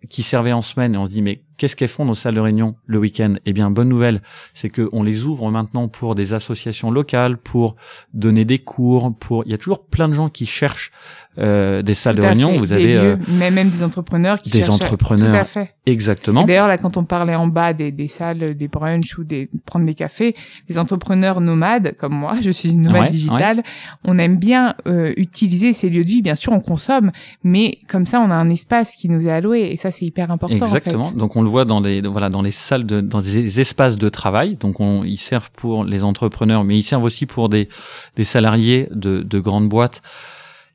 qui 0.10 0.24
servaient 0.24 0.52
en 0.52 0.62
semaine 0.62 0.96
et 0.96 0.98
on 0.98 1.06
se 1.06 1.12
dit 1.12 1.22
mais 1.22 1.44
qu'est-ce 1.58 1.76
qu'elles 1.76 1.90
font 1.90 2.06
nos 2.06 2.16
salles 2.16 2.34
de 2.34 2.40
réunion 2.40 2.76
le 2.86 2.98
week-end? 2.98 3.36
Eh 3.46 3.54
bien, 3.54 3.70
bonne 3.70 3.90
nouvelle, 3.90 4.22
c'est 4.54 4.70
que 4.70 4.90
on 4.92 5.04
les 5.04 5.24
ouvre 5.26 5.52
maintenant 5.52 5.88
pour 5.88 6.16
des 6.16 6.34
associations 6.34 6.90
locales, 6.90 7.38
pour 7.38 7.76
donner 8.14 8.46
des 8.46 8.58
cours, 8.58 9.16
pour 9.16 9.44
il 9.46 9.52
y 9.52 9.54
a 9.54 9.58
toujours 9.60 9.86
plein 9.86 10.08
de 10.08 10.16
gens 10.16 10.30
qui 10.30 10.46
cherchent 10.46 10.92
euh, 11.38 11.82
des 11.82 11.94
salles 11.94 12.18
de 12.18 12.22
réunion. 12.22 12.60
Vous 12.60 12.74
avez 12.74 12.98
euh, 12.98 13.16
mais 13.30 13.52
même 13.52 13.70
des 13.70 13.84
entrepreneurs 13.84 14.42
qui 14.42 14.50
des 14.50 14.70
entrepreneurs. 14.70 15.32
Tout 15.32 15.40
à 15.40 15.46
fait. 15.46 15.74
Exactement. 15.86 16.44
D'ailleurs 16.44 16.68
là, 16.68 16.78
quand 16.78 16.98
on 16.98 17.06
parlait 17.06 17.36
en 17.36 17.48
bas 17.48 17.72
des, 17.72 17.92
des 17.92 18.10
salles, 18.10 18.56
des 18.56 18.68
brunchs 18.68 19.18
ou 19.18 19.24
des 19.24 19.50
prendre 19.66 19.86
des 19.86 19.94
cafés, 19.94 20.36
les 20.68 20.78
entrepreneurs 20.78 21.40
nomades 21.40 21.96
comme 21.98 22.14
moi, 22.14 22.36
je 22.42 22.50
suis 22.50 22.74
une 22.74 22.82
nomade 22.82 23.12
digitale, 23.12 23.64
on 24.06 24.20
aime 24.20 24.38
bien 24.38 24.76
euh, 24.88 25.14
utiliser 25.16 25.72
ces 25.72 25.90
lieux 25.90 26.04
de 26.04 26.10
vie. 26.10 26.22
Bien 26.22 26.36
sûr, 26.36 26.52
on 26.52 26.60
consomme, 26.60 27.12
mais 27.46 27.78
comme 27.88 28.06
ça, 28.06 28.20
on 28.20 28.30
a 28.30 28.36
un 28.36 28.50
espace 28.50 28.98
qui 28.98 29.08
nous 29.08 29.26
est 29.26 29.32
alloué 29.32 29.70
et 29.72 29.78
ça, 29.78 29.90
c'est 29.90 30.06
hyper 30.06 30.32
important. 30.32 30.66
Exactement. 30.66 31.06
En 31.06 31.12
fait. 31.12 31.18
Donc 31.18 31.38
on 31.38 31.44
le 31.44 31.50
voit 31.50 31.64
dans 31.64 31.80
des 31.80 32.02
voilà 32.02 32.30
dans 32.30 32.42
les 32.42 32.52
salles 32.52 32.86
de 32.86 33.00
dans 33.00 33.22
des 33.22 33.62
espaces 33.62 33.98
de 33.98 34.10
travail. 34.10 34.58
Donc 34.58 34.82
on, 34.82 35.06
ils 35.06 35.18
servent 35.18 35.52
pour 35.52 35.86
les 35.86 36.04
entrepreneurs, 36.04 36.66
mais 36.66 36.78
ils 36.78 36.84
servent 36.84 37.06
aussi 37.06 37.26
pour 37.26 37.48
des 37.48 37.70
des 38.18 38.26
salariés 38.26 38.90
de 38.92 39.22
de 39.22 39.40
grandes 39.40 39.70
boîtes 39.70 40.02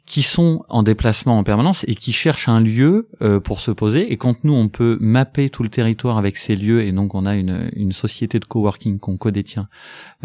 qui 0.06 0.22
sont 0.22 0.64
en 0.68 0.84
déplacement 0.84 1.36
en 1.36 1.42
permanence 1.42 1.84
et 1.88 1.96
qui 1.96 2.12
cherchent 2.12 2.48
un 2.48 2.60
lieu 2.60 3.08
euh, 3.22 3.40
pour 3.40 3.58
se 3.58 3.72
poser. 3.72 4.12
Et 4.12 4.16
quand 4.16 4.44
nous, 4.44 4.54
on 4.54 4.68
peut 4.68 4.96
mapper 5.00 5.50
tout 5.50 5.64
le 5.64 5.68
territoire 5.68 6.16
avec 6.16 6.36
ces 6.36 6.54
lieux, 6.54 6.84
et 6.84 6.92
donc 6.92 7.16
on 7.16 7.26
a 7.26 7.34
une, 7.34 7.70
une 7.74 7.92
société 7.92 8.38
de 8.38 8.44
coworking 8.44 9.00
qu'on 9.00 9.16
co-détient 9.16 9.68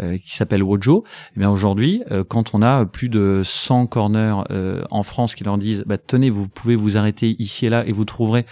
euh, 0.00 0.18
qui 0.18 0.36
s'appelle 0.36 0.62
Wojo, 0.62 1.04
et 1.04 1.32
eh 1.36 1.40
bien 1.40 1.50
aujourd'hui, 1.50 2.04
euh, 2.12 2.22
quand 2.22 2.54
on 2.54 2.62
a 2.62 2.86
plus 2.86 3.08
de 3.08 3.42
100 3.44 3.86
corners 3.88 4.44
en 4.90 5.02
France 5.02 5.34
qui 5.34 5.42
leur 5.42 5.58
disent 5.58 5.82
bah, 5.84 5.98
tenez, 5.98 6.30
vous 6.30 6.48
pouvez 6.48 6.76
vous 6.76 6.96
arrêter 6.96 7.34
ici 7.40 7.66
et 7.66 7.68
là 7.68 7.84
et 7.84 7.92
vous 7.92 8.04
trouverez 8.04 8.46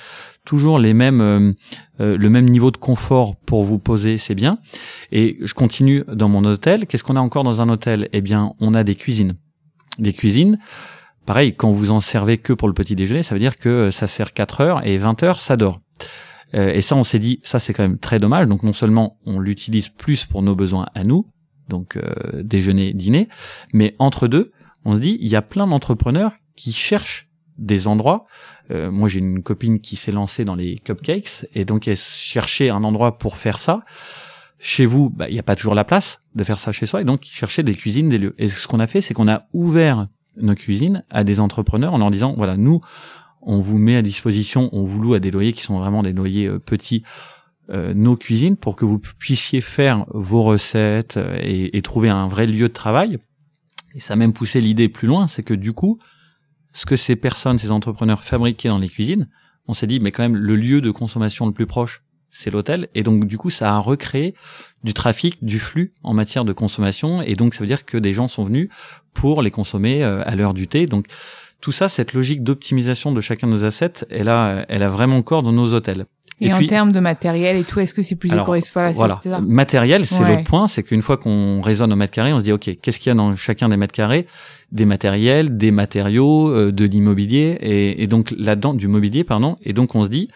toujours 0.44 0.78
les 0.78 0.94
mêmes 0.94 1.54
le 1.98 2.28
même 2.28 2.46
niveau 2.46 2.70
de 2.70 2.76
confort 2.76 3.36
pour 3.36 3.62
vous 3.62 3.78
poser, 3.78 4.18
c'est 4.18 4.34
bien. 4.34 4.58
Et 5.12 5.38
je 5.42 5.54
continue 5.54 6.02
dans 6.08 6.28
mon 6.28 6.44
hôtel. 6.44 6.86
Qu'est-ce 6.86 7.04
qu'on 7.04 7.16
a 7.16 7.20
encore 7.20 7.44
dans 7.44 7.60
un 7.60 7.68
hôtel? 7.68 8.08
Eh 8.12 8.20
bien, 8.22 8.54
on 8.58 8.74
a 8.74 8.82
des 8.82 8.94
cuisines. 8.94 9.36
Des 9.98 10.12
cuisines 10.12 10.58
Pareil, 11.30 11.54
quand 11.54 11.70
vous 11.70 11.92
en 11.92 12.00
servez 12.00 12.38
que 12.38 12.52
pour 12.52 12.66
le 12.66 12.74
petit 12.74 12.96
déjeuner, 12.96 13.22
ça 13.22 13.36
veut 13.36 13.38
dire 13.38 13.54
que 13.54 13.92
ça 13.92 14.08
sert 14.08 14.32
4 14.32 14.62
heures 14.62 14.84
et 14.84 14.98
20 14.98 15.22
heures, 15.22 15.40
ça 15.40 15.56
dort. 15.56 15.80
Euh, 16.54 16.72
et 16.72 16.82
ça, 16.82 16.96
on 16.96 17.04
s'est 17.04 17.20
dit, 17.20 17.38
ça 17.44 17.60
c'est 17.60 17.72
quand 17.72 17.84
même 17.84 17.98
très 17.98 18.18
dommage. 18.18 18.48
Donc 18.48 18.64
non 18.64 18.72
seulement 18.72 19.16
on 19.26 19.38
l'utilise 19.38 19.90
plus 19.90 20.26
pour 20.26 20.42
nos 20.42 20.56
besoins 20.56 20.88
à 20.96 21.04
nous, 21.04 21.30
donc 21.68 21.96
euh, 21.96 22.42
déjeuner, 22.42 22.94
dîner, 22.94 23.28
mais 23.72 23.94
entre 24.00 24.26
deux, 24.26 24.50
on 24.84 24.96
se 24.96 24.98
dit, 24.98 25.18
il 25.20 25.28
y 25.28 25.36
a 25.36 25.40
plein 25.40 25.68
d'entrepreneurs 25.68 26.32
qui 26.56 26.72
cherchent 26.72 27.28
des 27.58 27.86
endroits. 27.86 28.26
Euh, 28.72 28.90
moi, 28.90 29.08
j'ai 29.08 29.20
une 29.20 29.44
copine 29.44 29.80
qui 29.80 29.94
s'est 29.94 30.10
lancée 30.10 30.44
dans 30.44 30.56
les 30.56 30.80
cupcakes 30.80 31.46
et 31.54 31.64
donc 31.64 31.86
elle 31.86 31.96
cherchait 31.96 32.70
un 32.70 32.82
endroit 32.82 33.18
pour 33.18 33.36
faire 33.36 33.60
ça. 33.60 33.84
Chez 34.58 34.84
vous, 34.84 35.10
bah, 35.10 35.28
il 35.28 35.34
n'y 35.34 35.38
a 35.38 35.44
pas 35.44 35.54
toujours 35.54 35.76
la 35.76 35.84
place 35.84 36.22
de 36.34 36.42
faire 36.42 36.58
ça 36.58 36.72
chez 36.72 36.86
soi 36.86 37.02
et 37.02 37.04
donc 37.04 37.22
chercher 37.22 37.62
des 37.62 37.76
cuisines, 37.76 38.08
des 38.08 38.18
lieux. 38.18 38.34
Et 38.36 38.48
ce 38.48 38.66
qu'on 38.66 38.80
a 38.80 38.88
fait, 38.88 39.00
c'est 39.00 39.14
qu'on 39.14 39.28
a 39.28 39.44
ouvert 39.52 40.08
nos 40.36 40.54
cuisines 40.54 41.04
à 41.10 41.24
des 41.24 41.40
entrepreneurs 41.40 41.94
en 41.94 41.98
leur 41.98 42.10
disant 42.10 42.34
voilà 42.36 42.56
nous 42.56 42.80
on 43.42 43.58
vous 43.58 43.78
met 43.78 43.96
à 43.96 44.02
disposition, 44.02 44.68
on 44.72 44.84
vous 44.84 45.00
loue 45.00 45.14
à 45.14 45.20
des 45.20 45.30
loyers 45.30 45.52
qui 45.52 45.62
sont 45.62 45.78
vraiment 45.78 46.02
des 46.02 46.12
loyers 46.12 46.46
euh, 46.46 46.58
petits 46.58 47.02
euh, 47.70 47.94
nos 47.94 48.16
cuisines 48.16 48.56
pour 48.56 48.76
que 48.76 48.84
vous 48.84 48.98
puissiez 48.98 49.60
faire 49.60 50.04
vos 50.12 50.42
recettes 50.42 51.16
euh, 51.16 51.38
et, 51.40 51.76
et, 51.76 51.82
trouver 51.82 52.08
un 52.08 52.26
vrai 52.28 52.46
lieu 52.46 52.68
de 52.68 52.72
travail. 52.72 53.18
Et 53.94 54.00
ça 54.00 54.14
a 54.14 54.16
même 54.16 54.32
poussé 54.32 54.60
l'idée 54.60 54.88
plus 54.88 55.08
loin, 55.08 55.26
c'est 55.26 55.42
que 55.42 55.54
du 55.54 55.72
coup, 55.72 55.98
ce 56.72 56.84
que 56.84 56.96
ces 56.96 57.16
personnes, 57.16 57.58
ces 57.58 57.70
entrepreneurs 57.70 58.22
fabriquaient 58.22 58.68
dans 58.68 58.78
les 58.78 58.88
cuisines, 58.88 59.28
on 59.66 59.74
s'est 59.74 59.86
dit 59.86 60.00
mais 60.00 60.12
quand 60.12 60.22
même 60.22 60.36
le 60.36 60.56
lieu 60.56 60.80
de 60.80 60.90
consommation 60.90 61.46
le 61.46 61.52
plus 61.52 61.66
proche, 61.66 62.02
c'est 62.30 62.50
l'hôtel. 62.50 62.88
Et 62.94 63.02
donc 63.02 63.26
du 63.26 63.38
coup, 63.38 63.50
ça 63.50 63.74
a 63.74 63.78
recréé 63.78 64.34
du 64.84 64.94
trafic, 64.94 65.44
du 65.44 65.58
flux 65.58 65.92
en 66.02 66.14
matière 66.14 66.44
de 66.44 66.52
consommation. 66.52 67.22
Et 67.22 67.34
donc 67.34 67.54
ça 67.54 67.60
veut 67.60 67.66
dire 67.66 67.84
que 67.84 67.98
des 67.98 68.12
gens 68.12 68.28
sont 68.28 68.44
venus 68.44 68.68
pour 69.14 69.42
les 69.42 69.50
consommer 69.50 70.02
euh, 70.02 70.22
à 70.24 70.34
l'heure 70.36 70.54
du 70.54 70.68
thé. 70.68 70.86
Donc 70.86 71.06
tout 71.60 71.72
ça, 71.72 71.88
cette 71.88 72.14
logique 72.14 72.42
d'optimisation 72.42 73.12
de 73.12 73.20
chacun 73.20 73.46
de 73.46 73.52
nos 73.52 73.64
assets, 73.64 74.06
elle 74.10 74.28
a, 74.28 74.64
elle 74.68 74.82
a 74.82 74.88
vraiment 74.88 75.22
corps 75.22 75.42
dans 75.42 75.52
nos 75.52 75.74
hôtels. 75.74 76.06
Et, 76.42 76.52
en 76.54 76.66
termes 76.66 76.90
de 76.90 77.00
matériel 77.00 77.58
et 77.58 77.64
tout, 77.64 77.80
est-ce 77.80 77.92
que 77.92 78.02
c'est 78.02 78.16
plus 78.16 78.32
éco-responsable 78.32 78.94
Voilà, 78.94 79.40
matériel, 79.40 80.06
c'est 80.06 80.24
l'autre 80.24 80.44
point, 80.44 80.68
c'est 80.68 80.82
qu'une 80.82 81.02
fois 81.02 81.18
qu'on 81.18 81.60
raisonne 81.60 81.92
au 81.92 81.96
mètre 81.96 82.14
carré, 82.14 82.32
on 82.32 82.38
se 82.38 82.44
dit 82.44 82.52
ok, 82.52 82.78
qu'est-ce 82.80 82.98
qu'il 82.98 83.10
y 83.10 83.12
a 83.12 83.14
dans 83.14 83.36
chacun 83.36 83.68
des 83.68 83.76
mètres 83.76 83.92
carrés? 83.92 84.26
Des 84.72 84.86
matériels, 84.86 85.58
des 85.58 85.70
matériaux, 85.70 86.48
euh, 86.48 86.72
de 86.72 86.86
l'immobilier 86.86 87.58
et, 87.60 88.02
et 88.02 88.06
donc 88.06 88.32
là-dedans 88.38 88.72
du 88.72 88.88
mobilier, 88.88 89.22
pardon. 89.22 89.58
Et 89.62 89.74
donc 89.74 89.94
on 89.94 90.04
se 90.04 90.08
dit, 90.08 90.28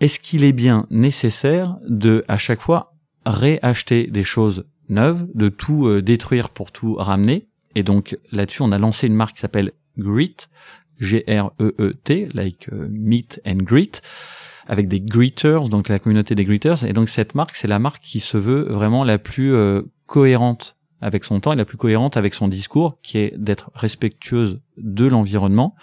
est-ce 0.00 0.20
qu'il 0.20 0.44
est 0.44 0.52
bien 0.52 0.86
nécessaire 0.90 1.76
de 1.88 2.24
à 2.28 2.38
chaque 2.38 2.60
fois 2.60 2.94
réacheter 3.24 4.06
des 4.06 4.24
choses 4.24 4.66
neuves, 4.88 5.26
de 5.34 5.48
tout 5.48 5.86
euh, 5.86 6.02
détruire 6.02 6.50
pour 6.50 6.72
tout 6.72 6.94
ramener? 6.94 7.48
Et 7.74 7.82
donc 7.82 8.18
là-dessus, 8.32 8.62
on 8.62 8.72
a 8.72 8.78
lancé 8.78 9.06
une 9.06 9.14
marque 9.14 9.34
qui 9.34 9.40
s'appelle 9.40 9.72
Greet, 9.98 10.48
G-R-E-E-T, 10.98 12.28
like 12.34 12.68
uh, 12.72 12.88
meet 12.90 13.40
and 13.46 13.62
greet, 13.62 14.00
avec 14.66 14.88
des 14.88 15.00
greeters, 15.00 15.68
donc 15.68 15.88
la 15.88 15.98
communauté 15.98 16.34
des 16.34 16.44
greeters. 16.44 16.84
Et 16.84 16.92
donc 16.92 17.08
cette 17.08 17.34
marque, 17.34 17.54
c'est 17.54 17.68
la 17.68 17.78
marque 17.78 18.02
qui 18.02 18.20
se 18.20 18.36
veut 18.36 18.66
vraiment 18.70 19.04
la 19.04 19.18
plus 19.18 19.54
euh, 19.54 19.82
cohérente 20.06 20.76
avec 21.00 21.24
son 21.24 21.40
temps 21.40 21.52
et 21.52 21.56
la 21.56 21.64
plus 21.64 21.76
cohérente 21.76 22.16
avec 22.16 22.34
son 22.34 22.48
discours, 22.48 22.98
qui 23.02 23.18
est 23.18 23.34
d'être 23.36 23.70
respectueuse 23.74 24.60
de 24.78 25.06
l'environnement. 25.06 25.74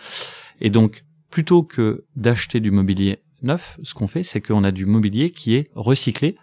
Et 0.60 0.70
donc, 0.70 1.06
plutôt 1.30 1.64
que 1.64 2.06
d'acheter 2.16 2.60
du 2.60 2.72
mobilier 2.72 3.23
neuf, 3.44 3.80
ce 3.84 3.94
qu'on 3.94 4.08
fait, 4.08 4.24
c'est 4.24 4.42
qu'on 4.42 4.64
a 4.64 4.72
du 4.72 4.86
mobilier 4.86 5.32
qui 5.32 5.56
est 5.56 5.70
recyclé. 5.76 6.36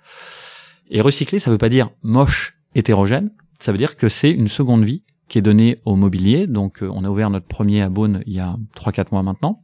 Et 0.90 1.00
recyclé, 1.00 1.38
ça 1.38 1.50
veut 1.50 1.58
pas 1.58 1.68
dire 1.68 1.90
moche, 2.02 2.58
hétérogène. 2.74 3.30
Ça 3.58 3.72
veut 3.72 3.78
dire 3.78 3.96
que 3.96 4.08
c'est 4.08 4.30
une 4.30 4.48
seconde 4.48 4.84
vie 4.84 5.02
qui 5.28 5.38
est 5.38 5.42
donné 5.42 5.78
au 5.84 5.96
mobilier. 5.96 6.46
Donc, 6.46 6.82
euh, 6.82 6.90
on 6.92 7.04
a 7.04 7.08
ouvert 7.08 7.30
notre 7.30 7.46
premier 7.46 7.82
à 7.82 7.88
Beaune 7.88 8.22
il 8.26 8.34
y 8.34 8.40
a 8.40 8.56
3-4 8.76 9.06
mois 9.12 9.22
maintenant. 9.22 9.62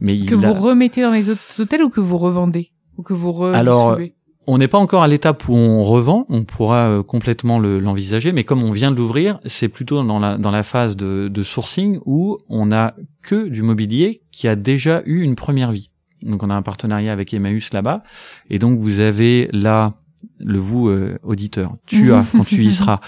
Mais 0.00 0.18
que 0.18 0.34
vous 0.34 0.52
remettez 0.52 1.02
dans 1.02 1.12
les 1.12 1.30
autres 1.30 1.60
hôtels 1.60 1.82
ou 1.82 1.90
que 1.90 2.00
vous 2.00 2.18
revendez 2.18 2.72
ou 2.98 3.02
que 3.02 3.14
vous 3.14 3.42
Alors, 3.42 3.98
on 4.46 4.58
n'est 4.58 4.68
pas 4.68 4.78
encore 4.78 5.02
à 5.02 5.08
l'étape 5.08 5.48
où 5.48 5.54
on 5.54 5.82
revend. 5.82 6.26
On 6.28 6.44
pourra 6.44 6.88
euh, 6.88 7.02
complètement 7.02 7.58
l'envisager, 7.58 8.32
mais 8.32 8.44
comme 8.44 8.62
on 8.62 8.70
vient 8.70 8.90
de 8.90 8.96
l'ouvrir, 8.96 9.40
c'est 9.44 9.68
plutôt 9.68 10.02
dans 10.04 10.18
la 10.18 10.38
dans 10.38 10.50
la 10.50 10.62
phase 10.62 10.96
de, 10.96 11.28
de 11.28 11.42
sourcing 11.42 11.98
où 12.04 12.38
on 12.48 12.70
a 12.70 12.94
que 13.22 13.48
du 13.48 13.62
mobilier 13.62 14.22
qui 14.30 14.46
a 14.46 14.54
déjà 14.54 15.02
eu 15.04 15.22
une 15.22 15.34
première 15.34 15.72
vie. 15.72 15.90
Donc, 16.26 16.42
on 16.42 16.50
a 16.50 16.54
un 16.54 16.62
partenariat 16.62 17.12
avec 17.12 17.32
Emmaüs 17.32 17.72
là-bas, 17.72 18.02
et 18.50 18.58
donc 18.58 18.78
vous 18.78 19.00
avez 19.00 19.48
là 19.52 19.94
le 20.38 20.58
vous 20.58 20.88
euh, 20.88 21.18
auditeur, 21.22 21.76
tu 21.86 22.12
as 22.12 22.24
quand 22.32 22.44
tu 22.44 22.64
y 22.64 22.72
seras. 22.72 23.00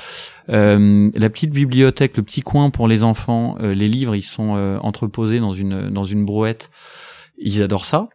Euh, 0.49 1.09
la 1.15 1.31
petite 1.31 1.51
bibliothèque, 1.51 2.17
le 2.17 2.23
petit 2.23 2.43
coin 2.43 2.71
pour 2.71 2.89
les 2.89 3.03
enfants, 3.05 3.57
euh, 3.61 3.75
les 3.75 3.89
livres 3.89 4.15
ils 4.15 4.23
sont 4.23 4.79
entreposés 4.83 5.41
dans 5.41 5.53
une 5.53 5.91
dans 5.91 6.05
une 6.05 6.25
brouette. 6.25 6.71
Ils 7.39 7.63
adorent 7.63 7.85
ça. 7.85 8.09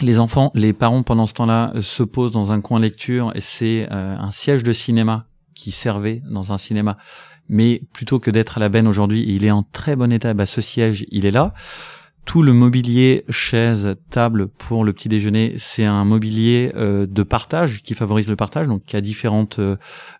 Les 0.00 0.18
enfants, 0.18 0.50
les 0.54 0.72
parents 0.72 1.02
pendant 1.02 1.26
ce 1.26 1.34
temps-là 1.34 1.72
se 1.80 2.02
posent 2.02 2.32
dans 2.32 2.52
un 2.52 2.60
coin 2.60 2.80
lecture 2.80 3.32
et 3.34 3.40
c'est 3.40 3.88
un 3.90 4.30
siège 4.30 4.62
de 4.62 4.72
cinéma 4.72 5.26
qui 5.54 5.72
servait 5.72 6.22
dans 6.28 6.52
un 6.52 6.58
cinéma. 6.58 6.98
Mais 7.48 7.82
plutôt 7.94 8.18
que 8.18 8.30
d'être 8.30 8.58
à 8.58 8.60
la 8.60 8.68
benne 8.68 8.88
aujourd'hui, 8.88 9.24
il 9.26 9.44
est 9.44 9.50
en 9.50 9.62
très 9.62 9.96
bon 9.96 10.12
état. 10.12 10.34
Bah, 10.34 10.44
ce 10.44 10.60
siège, 10.60 11.06
il 11.10 11.24
est 11.24 11.30
là 11.30 11.54
tout 12.26 12.42
le 12.42 12.52
mobilier, 12.52 13.24
chaise, 13.30 13.94
table 14.10 14.48
pour 14.48 14.84
le 14.84 14.92
petit 14.92 15.08
déjeuner, 15.08 15.54
c'est 15.58 15.84
un 15.84 16.04
mobilier 16.04 16.72
euh, 16.74 17.06
de 17.06 17.22
partage 17.22 17.82
qui 17.82 17.94
favorise 17.94 18.28
le 18.28 18.34
partage, 18.34 18.66
donc 18.66 18.84
qui 18.84 18.96
a 18.96 19.00
différentes 19.00 19.60
euh, 19.60 19.76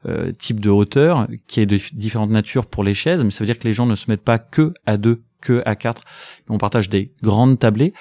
euh, 0.08 0.30
types 0.32 0.60
de 0.60 0.70
hauteurs, 0.70 1.26
qui 1.48 1.60
est 1.60 1.66
de 1.66 1.78
différentes 1.92 2.30
natures 2.30 2.66
pour 2.66 2.84
les 2.84 2.94
chaises, 2.94 3.24
mais 3.24 3.32
ça 3.32 3.40
veut 3.40 3.46
dire 3.46 3.58
que 3.58 3.66
les 3.66 3.74
gens 3.74 3.86
ne 3.86 3.96
se 3.96 4.08
mettent 4.08 4.22
pas 4.22 4.38
que 4.38 4.72
à 4.86 4.96
deux, 4.96 5.22
que 5.40 5.62
à 5.66 5.74
quatre. 5.74 6.04
On 6.48 6.58
partage 6.58 6.88
des 6.88 7.10
grandes 7.24 7.58
tablées, 7.58 7.92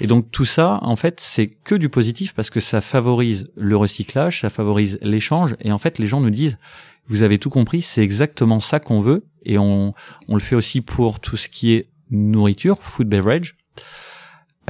et 0.00 0.08
donc 0.08 0.32
tout 0.32 0.44
ça, 0.44 0.80
en 0.82 0.96
fait, 0.96 1.20
c'est 1.20 1.46
que 1.46 1.76
du 1.76 1.88
positif 1.88 2.34
parce 2.34 2.50
que 2.50 2.60
ça 2.60 2.80
favorise 2.80 3.46
le 3.56 3.76
recyclage, 3.76 4.40
ça 4.40 4.50
favorise 4.50 4.98
l'échange, 5.00 5.54
et 5.60 5.70
en 5.70 5.78
fait, 5.78 6.00
les 6.00 6.08
gens 6.08 6.20
nous 6.20 6.30
disent 6.30 6.58
vous 7.06 7.22
avez 7.22 7.38
tout 7.38 7.50
compris, 7.50 7.82
c'est 7.82 8.02
exactement 8.02 8.58
ça 8.58 8.80
qu'on 8.80 9.00
veut, 9.00 9.26
et 9.44 9.58
on 9.58 9.94
le 10.28 10.40
fait 10.40 10.56
aussi 10.56 10.80
pour 10.80 11.20
tout 11.20 11.36
ce 11.36 11.48
qui 11.48 11.74
est 11.74 11.86
nourriture, 12.14 12.78
food 12.82 13.08
beverage. 13.08 13.56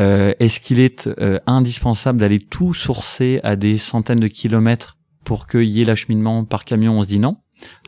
Euh, 0.01 0.35
Est-ce 0.41 0.61
qu'il 0.61 0.81
est, 0.81 1.07
euh, 1.07 1.39
indispensable 1.47 2.19
d'aller 2.19 2.41
tout 2.41 2.75
sourcer 2.75 3.41
à 3.45 3.57
des 3.57 3.79
centaines 3.79 4.21
de 4.21 4.29
kilomètres 4.29 4.97
pour 5.25 5.47
qu'il 5.47 5.69
y 5.69 5.81
ait 5.81 5.85
l'acheminement 5.85 6.45
par 6.45 6.65
camion? 6.65 6.99
On 6.99 7.03
se 7.03 7.09
dit 7.09 7.19
non. 7.19 7.37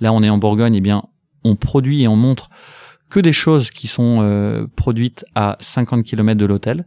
Là, 0.01 0.13
on 0.13 0.23
est 0.23 0.31
en 0.31 0.39
Bourgogne, 0.39 0.75
et 0.75 0.79
eh 0.79 0.81
bien, 0.81 1.03
on 1.45 1.57
produit 1.57 2.03
et 2.03 2.09
on 2.09 2.17
montre 2.17 2.49
que 3.11 3.21
des 3.21 3.33
choses 3.33 3.71
qui 3.71 3.89
sont 3.89 4.19
euh, 4.21 4.67
produites 4.77 5.25
à 5.35 5.57
50 5.61 6.05
kilomètres 6.05 6.41
de 6.41 6.47
l'hôtel. 6.47 6.87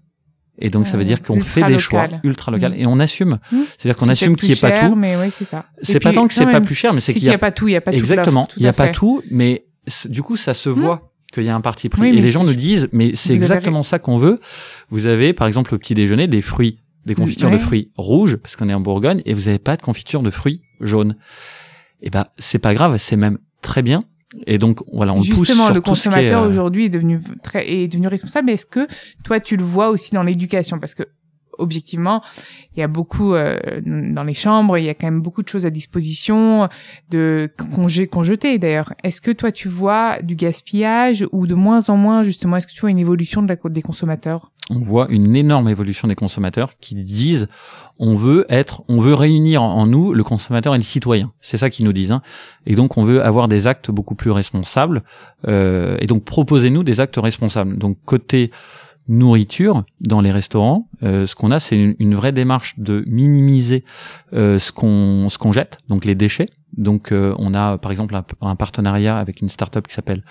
Et 0.62 0.69
donc, 0.69 0.88
ça 0.88 0.97
veut 0.97 1.05
dire 1.05 1.21
qu'on 1.21 1.39
fait 1.39 1.63
des 1.63 1.79
choix 1.79 2.10
ultra 2.23 2.51
local 2.51 2.73
et 2.77 2.86
on 2.86 2.99
assume. 2.99 3.39
Mmh. 3.51 3.58
C'est-à-dire 3.77 3.95
qu'on 3.95 4.10
assume 4.10 4.36
qu'il 4.36 4.49
n'y 4.49 4.55
ait 4.55 4.58
pas 4.58 4.71
tout. 4.71 4.93
Mais 4.95 5.15
oui, 5.15 5.32
c'est 5.32 5.45
ça. 5.45 5.65
C'est 5.82 6.01
pas 6.01 6.12
tant 6.12 6.27
que 6.27 6.34
c'est 6.34 6.49
pas 6.49 6.60
plus 6.60 6.75
cher, 6.75 6.93
mais 6.93 6.99
c'est 6.99 7.13
qu'il 7.13 7.23
n'y 7.23 7.29
a... 7.29 7.38
pas 7.38 7.51
tout. 7.51 7.69
Il 7.69 7.71
y 7.71 7.77
a 7.77 7.82
pas 7.82 7.93
exactement. 7.93 8.47
Il 8.58 8.63
n'y 8.63 8.67
a 8.67 8.73
pas 8.73 8.89
tout, 8.89 9.21
mais 9.32 9.67
du 10.05 10.21
coup, 10.21 10.36
ça 10.36 10.53
se 10.53 10.69
voit 10.69 11.09
qu'il 11.32 11.44
y 11.44 11.50
a 11.50 11.56
un 11.56 11.62
parti 11.62 11.89
pris. 11.89 12.10
et 12.10 12.22
les 12.22 12.28
gens 12.30 12.44
nous 12.44 12.56
disent, 12.56 12.88
mais 12.92 13.12
c'est 13.15 13.34
exactement 13.34 13.84
ça 13.84 14.00
qu'on 14.00 14.18
veut. 14.18 14.39
Vous 14.89 15.06
avez, 15.06 15.34
par 15.34 15.48
exemple, 15.48 15.74
au 15.76 15.78
petit 15.78 15.94
déjeuner, 15.94 16.28
des 16.28 16.42
fruits, 16.42 16.80
des 17.06 17.15
confitures 17.15 17.52
de 17.52 17.58
fruits 17.58 17.92
rouges, 17.96 18.36
parce 18.38 18.56
qu'on 18.56 18.70
est 18.70 18.74
en 18.74 18.82
Bourgogne, 18.82 19.22
et 19.26 19.34
vous 19.34 19.44
n'avez 19.44 19.60
pas 19.60 19.78
de 19.78 19.82
confiture 19.82 20.22
de 20.22 20.30
fruits 20.30 20.62
jaunes. 20.82 21.15
Et 22.02 22.08
eh 22.08 22.10
ben, 22.10 22.28
c'est 22.38 22.60
pas 22.60 22.74
grave, 22.74 22.98
c'est 22.98 23.18
même 23.18 23.38
très 23.62 23.82
bien. 23.82 24.06
Et 24.46 24.58
donc 24.58 24.80
voilà, 24.94 25.13
on 25.13 25.22
Justement, 25.22 25.39
pousse 25.39 25.56
sur 25.56 25.74
le 25.74 25.82
tout 25.82 25.89
consommateur 25.89 26.44
euh, 26.44 26.50
aujourd'hui 26.50 26.86
est 26.86 26.89
devenu 26.89 27.20
très 27.44 27.68
est 27.68 27.88
devenu 27.88 28.08
responsable. 28.08 28.46
Mais 28.46 28.54
est-ce 28.54 28.68
que 28.68 28.88
toi 29.24 29.39
tu 29.39 29.58
le 29.58 29.63
vois 29.63 29.89
aussi 29.89 30.13
dans 30.13 30.22
l'éducation? 30.22 30.80
Parce 30.80 30.94
que 30.94 31.04
objectivement, 31.60 32.22
il 32.76 32.80
y 32.80 32.84
a 32.84 32.88
beaucoup 32.88 33.34
euh, 33.34 33.58
dans 33.86 34.24
les 34.24 34.34
chambres, 34.34 34.78
il 34.78 34.86
y 34.86 34.89
a 34.89 34.93
quand 34.93 35.08
même 35.08 35.22
beaucoup 35.22 35.43
de 35.43 35.48
choses 35.50 35.65
à 35.65 35.69
disposition, 35.69 36.69
de 37.12 37.50
congés 37.76 38.08
qu'on 38.08 38.24
jetait 38.24 38.58
d'ailleurs. 38.58 38.93
Est-ce 39.04 39.22
que 39.22 39.32
toi 39.32 39.52
tu 39.52 39.67
vois 39.67 40.19
du 40.22 40.36
gaspillage 40.36 41.26
ou 41.32 41.48
de 41.48 41.56
moins 41.56 41.89
en 41.89 41.98
moins 41.98 42.24
justement 42.24 42.58
Est-ce 42.58 42.67
que 42.67 42.74
tu 42.74 42.82
vois 42.82 42.91
une 42.91 43.00
évolution 43.00 43.41
de 43.41 43.48
la 43.48 43.56
des 43.69 43.82
consommateurs? 43.82 44.52
On 44.72 44.82
voit 44.82 45.08
une 45.10 45.36
énorme 45.36 45.67
évolution 45.67 46.08
des 46.08 46.15
consommateurs 46.15 46.74
qui 46.80 46.95
disent 46.95 47.48
on 47.98 48.15
veut 48.15 48.45
être, 48.50 48.84
on 48.88 49.02
veut 49.02 49.15
réunir 49.15 49.63
en 49.63 49.88
nous 49.88 50.13
le 50.13 50.24
consommateur 50.24 50.76
et 50.76 50.78
le 50.78 50.84
citoyen. 50.84 51.32
C'est 51.41 51.58
ça 51.58 51.69
qu'ils 51.69 51.86
nous 51.86 51.93
disent. 51.93 52.12
hein. 52.12 52.22
Et 52.65 52.76
donc 52.76 52.98
on 52.98 53.04
veut 53.04 53.24
avoir 53.24 53.48
des 53.48 53.67
actes 53.67 53.89
beaucoup 53.91 54.15
plus 54.15 54.32
responsables. 54.32 55.04
euh, 55.48 55.98
et 56.00 56.08
donc 56.08 56.24
proposez-nous 56.24 56.84
des 56.84 57.00
actes 57.00 57.17
responsables. 57.17 57.78
Donc 57.78 57.98
côté 58.06 58.52
nourriture 59.10 59.84
dans 60.00 60.22
les 60.22 60.32
restaurants, 60.32 60.88
euh, 61.04 61.26
ce 61.26 61.36
qu'on 61.36 61.52
a, 61.52 61.60
c'est 61.60 61.76
une, 61.76 62.15
vraie 62.15 62.32
démarche 62.32 62.80
de 62.80 63.04
minimiser 63.08 63.84
euh, 64.34 64.60
ce 64.60 64.72
qu'on 64.72 65.28
ce 65.30 65.38
qu'on 65.38 65.52
jette, 65.52 65.80
donc 65.89 66.06
les 66.06 66.15
déchets. 66.15 66.45
Donc 66.78 67.12
euh, 67.12 67.34
on 67.39 67.56
a 67.56 67.80
par 67.80 67.91
exemple 67.91 68.15
un, 68.15 68.24
un 68.41 68.56
partenariat 68.56 69.17
avec 69.17 69.41
une 69.41 69.50
start-up 69.50 69.88
qui 69.88 69.95
s'appelle 69.95 70.24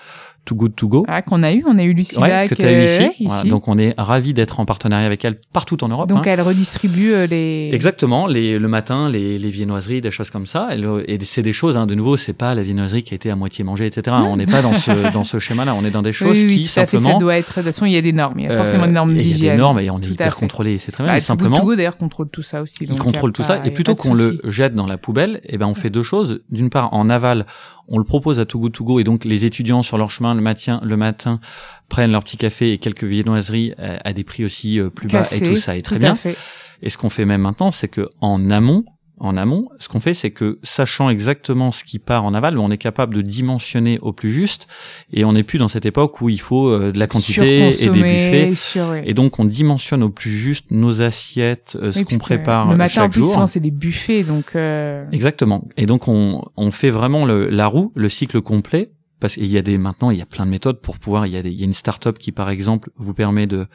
Too 0.49 0.55
Good 0.55 0.75
To 0.77 0.89
Go. 0.89 1.05
ah, 1.09 1.21
qu'on 1.21 1.43
a 1.43 1.53
eu, 1.53 1.63
on 1.69 1.77
a 1.79 1.83
eu 1.83 1.93
Lucie 1.93 2.17
Ouais, 2.19 2.29
Lac, 2.31 2.49
que 2.49 2.55
tu 2.55 2.65
as 2.65 2.73
eu 2.73 2.85
ici. 2.87 3.03
euh, 3.05 3.25
Voilà, 3.29 3.51
donc 3.51 3.69
on 3.69 3.77
est 3.77 3.93
ravi 3.99 4.33
d'être 4.33 4.61
en 4.61 4.65
partenariat 4.65 5.05
avec 5.07 5.23
elle 5.27 5.35
partout 5.53 5.85
en 5.85 5.89
Europe. 5.89 6.09
Donc 6.09 6.27
hein. 6.27 6.31
elle 6.33 6.41
redistribue 6.41 7.13
euh, 7.13 7.27
les. 7.27 7.69
Exactement, 7.75 8.27
les, 8.27 8.59
le 8.59 8.69
matin, 8.69 9.11
les, 9.11 9.37
les 9.37 9.49
viennoiseries, 9.51 10.01
des 10.01 10.11
choses 10.11 10.31
comme 10.31 10.47
ça. 10.47 10.69
Et, 10.75 10.79
le- 10.79 11.09
et 11.11 11.19
c'est 11.25 11.43
des 11.43 11.53
choses, 11.53 11.77
hein, 11.77 11.87
de 11.87 11.95
nouveau, 11.95 12.17
c'est 12.17 12.33
pas 12.33 12.55
la 12.55 12.63
viennoiserie 12.63 13.03
qui 13.03 13.13
a 13.13 13.17
été 13.17 13.31
à 13.31 13.37
moitié 13.37 13.63
mangée, 13.65 13.85
etc. 13.87 14.17
On 14.19 14.37
n'est 14.37 14.47
pas 14.47 14.63
dans 14.63 14.73
ce 14.75 15.13
dans 15.13 15.25
ce 15.25 15.39
schéma-là. 15.39 15.75
On 15.75 15.85
est 15.85 15.91
dans 15.91 16.03
des 16.03 16.13
choses 16.13 16.39
oui, 16.43 16.47
oui, 16.49 16.57
qui 16.59 16.65
tout 16.65 16.81
à 16.81 16.87
fait, 16.87 16.97
simplement 16.97 17.13
ça 17.13 17.19
doit 17.19 17.37
être. 17.37 17.49
De 17.51 17.55
toute 17.63 17.65
façon, 17.75 17.85
il 17.85 17.93
y 17.93 17.97
a 17.97 18.03
des 18.03 18.13
normes. 18.13 18.39
Il 18.39 18.45
y 18.45 18.49
a 18.49 18.53
euh, 18.53 18.57
forcément 18.57 18.87
des 18.87 18.93
normes 18.93 19.11
et 19.11 19.15
il 19.15 19.19
y 19.19 19.21
a 19.21 19.33
d'hygiène. 19.33 19.53
des 19.53 19.59
normes 19.59 19.79
et 19.81 19.91
on 19.91 20.01
est 20.01 20.07
hyper 20.07 20.35
contrôlé, 20.37 20.79
c'est 20.79 20.93
très 20.93 21.05
bien. 21.05 21.13
Bah, 21.13 21.19
Too 21.19 21.21
Good 21.21 21.27
simplement, 21.27 21.59
To 21.61 21.65
Go, 21.67 21.77
d'ailleurs 21.77 21.97
contrôle 21.99 22.29
tout 22.31 22.43
ça 22.43 22.63
aussi. 22.63 22.75
il 22.81 22.89
donc 22.89 22.99
contrôle 22.99 23.33
tout 23.33 23.43
pas- 23.43 23.59
ça. 23.59 23.67
Et 23.67 23.71
plutôt 23.71 23.95
qu'on 23.95 24.15
le 24.15 24.41
jette 24.45 24.75
dans 24.75 24.87
la 24.87 24.97
poubelle, 24.99 25.41
eh 25.45 25.59
ben 25.59 25.67
on 25.67 25.75
fait 25.75 25.91
deux 25.91 26.03
choses. 26.03 26.41
D'une 26.51 26.71
part, 26.71 26.93
en 26.95 27.11
aval, 27.11 27.45
on 27.89 27.99
le 27.99 28.05
propose 28.05 28.39
à 28.41 28.47
Too 28.47 28.59
Good 28.59 28.73
To 28.73 28.85
Go 28.85 29.01
et 29.01 29.05
donc 29.05 29.25
les 29.25 29.45
étudiants 29.45 29.83
sur 29.83 29.99
leur 29.99 30.11
chemin 30.11 30.35
le 30.35 30.41
matin, 30.41 30.81
le 30.85 30.97
matin 30.97 31.41
prennent 31.89 32.13
leur 32.13 32.23
petit 32.23 32.37
café 32.37 32.73
et 32.73 32.79
quelques 32.79 33.05
viennoiseries 33.05 33.75
à, 33.79 34.09
à 34.09 34.13
des 34.13 34.25
prix 34.25 34.45
aussi 34.45 34.79
euh, 34.79 34.91
plus 34.91 35.09
bas 35.09 35.25
et 35.33 35.41
tout 35.41 35.57
ça 35.57 35.77
est 35.77 35.81
très 35.81 35.99
bien. 35.99 36.15
Fait. 36.15 36.37
Et 36.83 36.91
ce 36.91 36.99
qu'on 36.99 37.11
fait 37.11 37.25
même 37.25 37.43
maintenant, 37.43 37.73
c'est 37.73 37.89
que 37.89 38.09
en 38.21 38.51
amont, 38.51 38.85
en 39.21 39.37
amont, 39.37 39.69
ce 39.79 39.89
qu'on 39.89 40.01
fait, 40.01 40.15
c'est 40.15 40.31
que 40.31 40.59
sachant 40.63 41.11
exactement 41.11 41.73
ce 41.73 41.85
qui 41.85 41.99
part 41.99 42.25
en 42.25 42.35
aval, 42.35 42.59
on 42.59 42.71
est 42.71 42.79
capable 42.79 43.15
de 43.15 43.23
dimensionner 43.23 43.99
au 44.01 44.13
plus 44.13 44.31
juste, 44.31 44.67
et 45.13 45.25
on 45.25 45.33
n'est 45.33 45.43
plus 45.43 45.59
dans 45.59 45.69
cette 45.69 45.87
époque 45.87 46.21
où 46.21 46.29
il 46.29 46.41
faut 46.41 46.69
euh, 46.69 46.93
de 46.93 46.99
la 46.99 47.07
quantité 47.07 47.69
et 47.85 47.89
des 47.91 48.03
buffets. 48.03 48.55
sur- 48.55 48.91
ouais. 48.91 49.03
Et 49.07 49.15
donc 49.15 49.39
on 49.39 49.45
dimensionne 49.45 50.03
au 50.03 50.11
plus 50.11 50.31
juste 50.31 50.67
nos 50.71 51.03
assiettes, 51.03 51.77
euh, 51.83 51.93
ce 51.93 52.01
Oui, 52.01 52.05
qu'on 52.05 52.19
prépare 52.19 52.71
Le 52.71 52.77
matin, 52.77 52.85
en 52.85 52.89
chaque 53.05 53.13
plus, 53.13 53.21
jour. 53.23 53.33
souvent, 53.33 53.47
c'est 53.47 53.61
des 53.61 53.71
buffets, 53.71 54.23
donc. 54.23 54.53
euh, 54.55 55.05
Exactement. 55.13 55.67
Et 55.77 55.87
donc 55.87 56.09
on, 56.09 56.45
on 56.57 56.71
fait 56.71 56.91
vraiment 56.91 57.25
le, 57.25 57.49
la 57.51 57.67
roue, 57.67 57.93
le 57.95 58.09
cycle 58.09 58.41
complet. 58.41 58.91
Parce 59.21 59.35
qu'il 59.35 59.47
y 59.47 59.59
a 59.59 59.63
des 59.63 59.79
maintenant 59.79 60.13
il 60.13 60.19
y 60.19 60.23
a 60.23 60.27
plein 60.27 60.47
de 60.47 60.51
méthodes 60.53 60.81
pour 60.81 61.01
pouvoir 61.01 61.27
il 61.27 61.33
y 61.33 61.37
a 61.37 61.43
des, 61.43 61.51
il 61.51 61.59
y 61.59 61.63
a 61.63 61.65
une 61.65 61.75
start-up 61.75 62.19
qui 62.21 62.31
par 62.31 62.51
exemple 62.51 62.91
vous 62.99 63.15
permet 63.15 63.49
de 63.49 63.67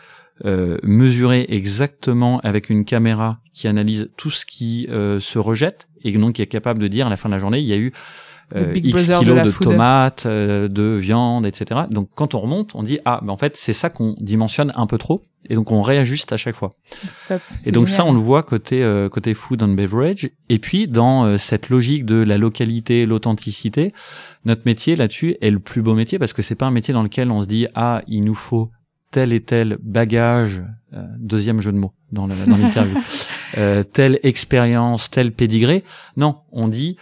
euh, 0.46 0.78
mesurer 0.84 1.46
exactement 1.50 2.40
avec 2.40 2.70
une 2.70 2.86
caméra 2.86 3.40
qui 3.54 3.68
analyse 3.68 4.10
tout 4.18 4.32
ce 4.32 4.46
qui 4.46 4.88
euh, 4.90 5.20
se 5.20 5.40
rejette 5.40 5.88
et 6.04 6.12
donc 6.12 6.34
qui 6.34 6.42
est 6.42 6.48
capable 6.48 6.80
de 6.80 6.88
dire 6.88 7.08
à 7.08 7.10
la 7.10 7.18
fin 7.18 7.30
de 7.30 7.34
la 7.34 7.40
journée 7.40 7.60
il 7.60 7.68
y 7.68 7.74
a 7.74 7.78
eu 7.78 7.94
euh, 8.56 8.74
X 8.76 9.08
de 9.08 9.20
kilos 9.20 9.44
de, 9.44 9.52
food. 9.52 9.68
tomates, 9.68 10.26
euh, 10.26 10.68
de 10.68 10.96
viande, 10.96 11.46
etc. 11.46 11.82
Donc 11.90 12.10
quand 12.14 12.36
on 12.36 12.40
remonte, 12.40 12.76
on 12.76 12.84
dit 12.84 13.00
ah 13.06 13.20
ben 13.24 13.32
en 13.32 13.38
fait 13.38 13.56
c'est 13.58 13.74
ça 13.74 13.90
qu'on 13.90 14.16
dimensionne 14.20 14.72
un 14.76 14.86
peu 14.86 14.98
trop 14.98 15.24
et 15.50 15.56
donc 15.56 15.72
on 15.72 15.82
réajuste 15.82 16.32
à 16.32 16.38
chaque 16.38 16.56
fois. 16.56 16.74
stop, 17.08 17.42
Et 17.66 17.72
donc 17.72 17.90
ça, 17.90 18.06
on 18.06 18.14
le 18.14 18.20
voit 18.20 18.44
côté 18.44 18.84
euh, 18.84 19.10
côté 19.10 19.34
food 19.34 19.62
and 19.64 19.70
beverage. 19.70 20.30
Et 20.50 20.60
puis 20.60 20.88
dans 20.88 21.26
euh, 21.26 21.38
cette 21.38 21.70
logique 21.70 22.06
de 22.06 22.16
la 22.16 22.38
localité, 22.38 23.06
l'authenticité, 23.06 23.94
notre 24.46 24.62
métier 24.66 24.96
là-dessus 24.96 25.36
est 25.42 25.52
le 25.52 25.60
plus 25.60 25.82
beau 25.82 25.96
métier 25.96 26.20
parce 26.20 26.34
que 26.34 26.42
c'est 26.42 26.56
pas 26.56 26.66
un 26.66 26.72
métier 26.72 26.94
dans 26.94 27.04
lequel 27.04 27.32
on 27.32 27.42
se 27.42 27.48
dit 27.48 27.68
ah 27.76 28.02
il 28.08 28.24
nous 28.24 28.36
faut 28.36 28.72
tel 29.14 29.32
et 29.32 29.42
tel 29.42 29.78
bagage, 29.82 30.64
euh, 30.94 31.06
deuxième 31.20 31.62
jeu 31.62 31.72
de 31.72 31.78
mots 31.78 31.94
dans 32.12 32.26
l'interview, 32.26 32.98
euh, 33.58 33.84
telle 33.84 34.20
expérience, 34.24 35.12
tel 35.12 35.32
pédigré. 35.32 35.84
Non, 36.18 36.38
on 36.52 36.68
dit 36.68 36.98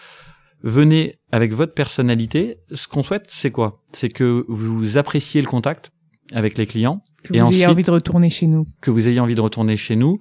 venez 0.62 1.20
avec 1.32 1.54
votre 1.54 1.74
personnalité. 1.74 2.58
Ce 2.74 2.88
qu'on 2.88 3.02
souhaite, 3.02 3.26
c'est 3.30 3.50
quoi? 3.50 3.82
C'est 3.94 4.10
que 4.10 4.46
vous 4.50 4.98
appréciez 4.98 5.42
le 5.42 5.48
contact 5.48 5.92
avec 6.34 6.58
les 6.58 6.66
clients 6.66 7.02
Que 7.24 7.34
et 7.34 7.40
vous 7.40 7.52
ayez 7.54 7.66
envie 7.66 7.84
de 7.84 7.92
retourner 7.92 8.30
chez 8.30 8.46
nous. 8.46 8.66
que 8.82 8.92
vous 8.92 9.08
ayez 9.08 9.20
envie 9.20 9.36
de 9.36 9.42
retourner 9.42 9.78
chez 9.78 9.96
nous. 9.96 10.20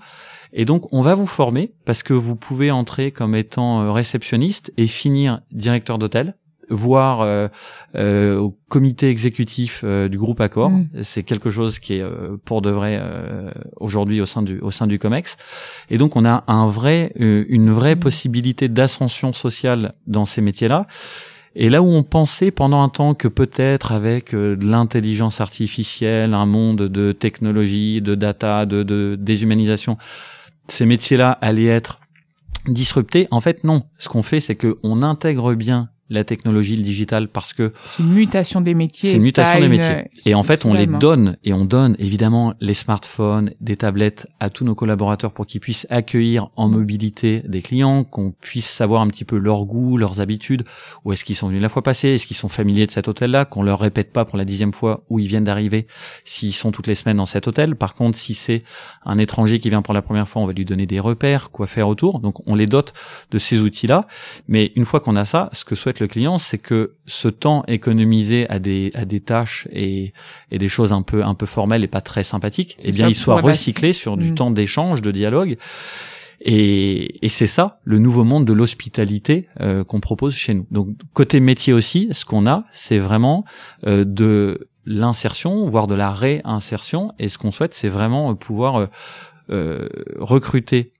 Et 0.53 0.64
donc, 0.64 0.92
on 0.92 1.03
va 1.03 1.14
vous 1.14 1.26
former 1.26 1.74
parce 1.85 2.03
que 2.03 2.14
vous 2.14 2.37
pouvez 2.37 2.70
entrer 2.70 3.11
comme 3.11 3.35
étant 3.35 3.83
euh, 3.83 3.92
réceptionniste 3.92 4.72
et 4.76 4.87
finir 4.87 5.42
directeur 5.53 5.98
d'hôtel, 5.98 6.37
voire 6.70 7.20
euh, 7.20 7.48
euh, 7.96 8.38
au 8.38 8.56
comité 8.68 9.11
exécutif 9.11 9.83
euh, 9.85 10.09
du 10.09 10.16
groupe 10.16 10.40
Accor. 10.40 10.70
Mm. 10.70 10.88
C'est 11.02 11.22
quelque 11.22 11.50
chose 11.50 11.78
qui 11.78 11.94
est 11.94 12.02
euh, 12.02 12.37
pour 12.44 12.62
de 12.62 12.70
vrai 12.70 12.98
euh, 13.00 13.50
aujourd'hui 13.78 14.20
au 14.20 14.26
sein 14.26 14.42
du 14.42 14.59
au 14.61 14.70
sein 14.70 14.87
du 14.87 14.98
Comex. 14.98 15.37
Et 15.90 15.98
donc, 15.98 16.16
on 16.16 16.24
a 16.24 16.44
un 16.46 16.66
vrai 16.66 17.12
une 17.16 17.70
vraie 17.70 17.96
Mm. 17.96 18.00
possibilité 18.00 18.68
d'ascension 18.68 19.33
sociale 19.33 19.94
dans 20.06 20.24
ces 20.24 20.40
métiers-là. 20.40 20.87
Et 21.56 21.68
là 21.68 21.83
où 21.83 21.88
on 21.88 22.04
pensait 22.04 22.52
pendant 22.52 22.83
un 22.83 22.88
temps 22.88 23.14
que 23.14 23.26
peut-être 23.26 23.90
avec 23.90 24.35
euh, 24.35 24.56
de 24.56 24.66
l'intelligence 24.66 25.40
artificielle, 25.40 26.33
un 26.33 26.46
monde 26.46 26.83
de 26.83 27.12
technologie, 27.12 28.00
de 28.00 28.14
data, 28.14 28.66
de, 28.66 28.85
de 28.85 29.16
déshumanisation, 29.18 29.98
ces 30.68 30.87
métiers-là 30.87 31.33
allaient 31.40 31.66
être 31.66 31.98
disruptés, 32.68 33.26
en 33.30 33.40
fait 33.40 33.64
non. 33.64 33.83
Ce 33.98 34.09
qu'on 34.09 34.22
fait, 34.22 34.38
c'est 34.38 34.54
que 34.54 34.78
on 34.83 35.02
intègre 35.02 35.54
bien 35.54 35.88
la 36.11 36.25
technologie, 36.25 36.77
le 36.77 36.83
digital, 36.83 37.29
parce 37.29 37.53
que 37.55 37.73
C'est 37.87 38.03
une 38.03 38.12
mutation 38.12 38.61
des 38.61 38.75
métiers. 38.75 39.11
c'est 39.11 39.16
une 39.16 39.23
mutation 39.23 39.59
des 39.61 39.66
une- 39.66 39.70
métiers. 39.73 40.11
Et 40.27 40.35
en 40.35 40.42
fait, 40.42 40.64
on 40.66 40.75
les 40.75 40.87
donne, 40.87 41.37
et 41.44 41.53
on 41.53 41.64
donne 41.64 41.96
évidemment 41.99 42.55
les 42.61 42.75
smartphones, 42.75 43.53
des 43.61 43.77
tablettes 43.77 44.27
à 44.40 44.51
tous 44.51 44.64
nos 44.64 44.75
collaborateurs 44.75 45.33
pour 45.33 45.46
qu'ils 45.46 45.61
puissent 45.61 45.87
accueillir 45.88 46.51
en 46.57 46.68
mobilité 46.68 47.42
des 47.46 47.62
clients, 47.62 48.05
qu'on 48.05 48.33
puisse 48.33 48.68
savoir 48.68 49.03
un 49.03 49.09
petit 49.09 49.25
peu 49.25 49.38
leur 49.38 49.64
goût, 49.66 49.96
leurs 49.96 50.20
habitudes, 50.20 50.64
où 51.05 51.12
est-ce 51.12 51.25
qu'ils 51.25 51.37
sont 51.37 51.49
venus 51.49 51.62
la 51.62 51.68
fois 51.68 51.83
passée, 51.83 52.09
est-ce 52.11 52.27
qu'ils 52.27 52.37
sont 52.37 52.49
familiers 52.49 52.87
de 52.87 52.90
cet 52.90 53.07
hôtel-là, 53.09 53.44
qu'on 53.44 53.62
leur 53.62 53.79
répète 53.79 54.12
pas 54.12 54.25
pour 54.25 54.37
la 54.37 54.44
dixième 54.44 54.73
fois 54.73 55.05
où 55.11 55.18
ils 55.18 55.29
viennent 55.29 55.44
d'arriver, 55.44 55.87
s'ils 56.25 56.55
sont 56.55 56.73
toutes 56.73 56.87
les 56.88 56.94
semaines 56.96 57.18
dans 57.18 57.27
cet 57.27 57.46
hôtel. 57.49 57.77
Par 57.77 57.94
contre, 57.94 58.18
si 58.18 58.35
c'est 58.35 58.64
un 59.05 59.18
étranger 59.18 59.59
qui 59.61 59.70
vient 59.70 59.83
pour 59.83 59.94
la 59.94 60.03
première 60.03 60.29
fois, 60.29 60.42
on 60.42 60.46
va 60.46 60.53
lui 60.53 60.64
donner 60.64 60.87
des 60.87 60.99
repères, 61.01 61.51
quoi 61.51 61.66
faire 61.66 61.87
autour. 61.88 62.18
Donc, 62.18 62.46
on 62.49 62.55
les 62.55 62.66
dote 62.66 62.92
de 63.31 63.38
ces 63.38 63.61
outils-là. 63.61 64.07
Mais 64.49 64.73
une 64.75 64.85
fois 64.85 65.01
qu'on 65.01 65.14
a 65.16 65.25
ça, 65.25 65.49
ce 65.53 65.64
que 65.64 65.75
souhaite 65.75 66.00
avec 66.01 66.11
le 66.11 66.13
client, 66.13 66.39
c'est 66.39 66.59
que 66.59 66.95
ce 67.07 67.29
temps 67.29 67.63
économisé 67.69 68.49
à 68.49 68.59
des 68.59 68.91
à 68.95 69.05
des 69.05 69.21
tâches 69.21 69.69
et 69.73 70.13
et 70.51 70.59
des 70.59 70.69
choses 70.69 70.93
un 70.93 71.03
peu 71.03 71.23
un 71.25 71.35
peu 71.35 71.47
formelles 71.47 71.85
et 71.85 71.89
pas 71.89 72.01
très 72.01 72.25
sympathiques, 72.25 72.77
eh 72.85 72.93
bien, 72.93 73.09
il 73.09 73.15
soit 73.15 73.41
recyclé 73.41 73.93
sur 73.93 74.17
du 74.17 74.33
mm. 74.33 74.35
temps 74.35 74.51
d'échange, 74.51 75.03
de 75.03 75.11
dialogue. 75.11 75.57
Et, 76.43 77.25
et 77.25 77.29
c'est 77.29 77.47
ça 77.47 77.81
le 77.85 77.99
nouveau 77.99 78.25
monde 78.25 78.47
de 78.47 78.55
l'hospitalité 78.55 79.49
euh, 79.61 79.85
qu'on 79.85 80.01
propose 80.01 80.35
chez 80.35 80.55
nous. 80.55 80.67
Donc 80.71 80.89
côté 81.13 81.39
métier 81.39 81.75
aussi, 81.75 82.09
ce 82.13 82.25
qu'on 82.25 82.47
a, 82.47 82.65
c'est 82.73 82.99
vraiment 82.99 83.45
euh, 83.87 84.05
de 84.07 84.71
l'insertion, 84.87 85.67
voire 85.67 85.87
de 85.87 85.95
la 85.95 86.11
réinsertion. 86.11 87.13
Et 87.19 87.29
ce 87.29 87.37
qu'on 87.37 87.51
souhaite, 87.51 87.75
c'est 87.75 87.91
vraiment 87.91 88.35
pouvoir 88.37 88.89
euh, 89.51 89.87
recruter 90.17 90.95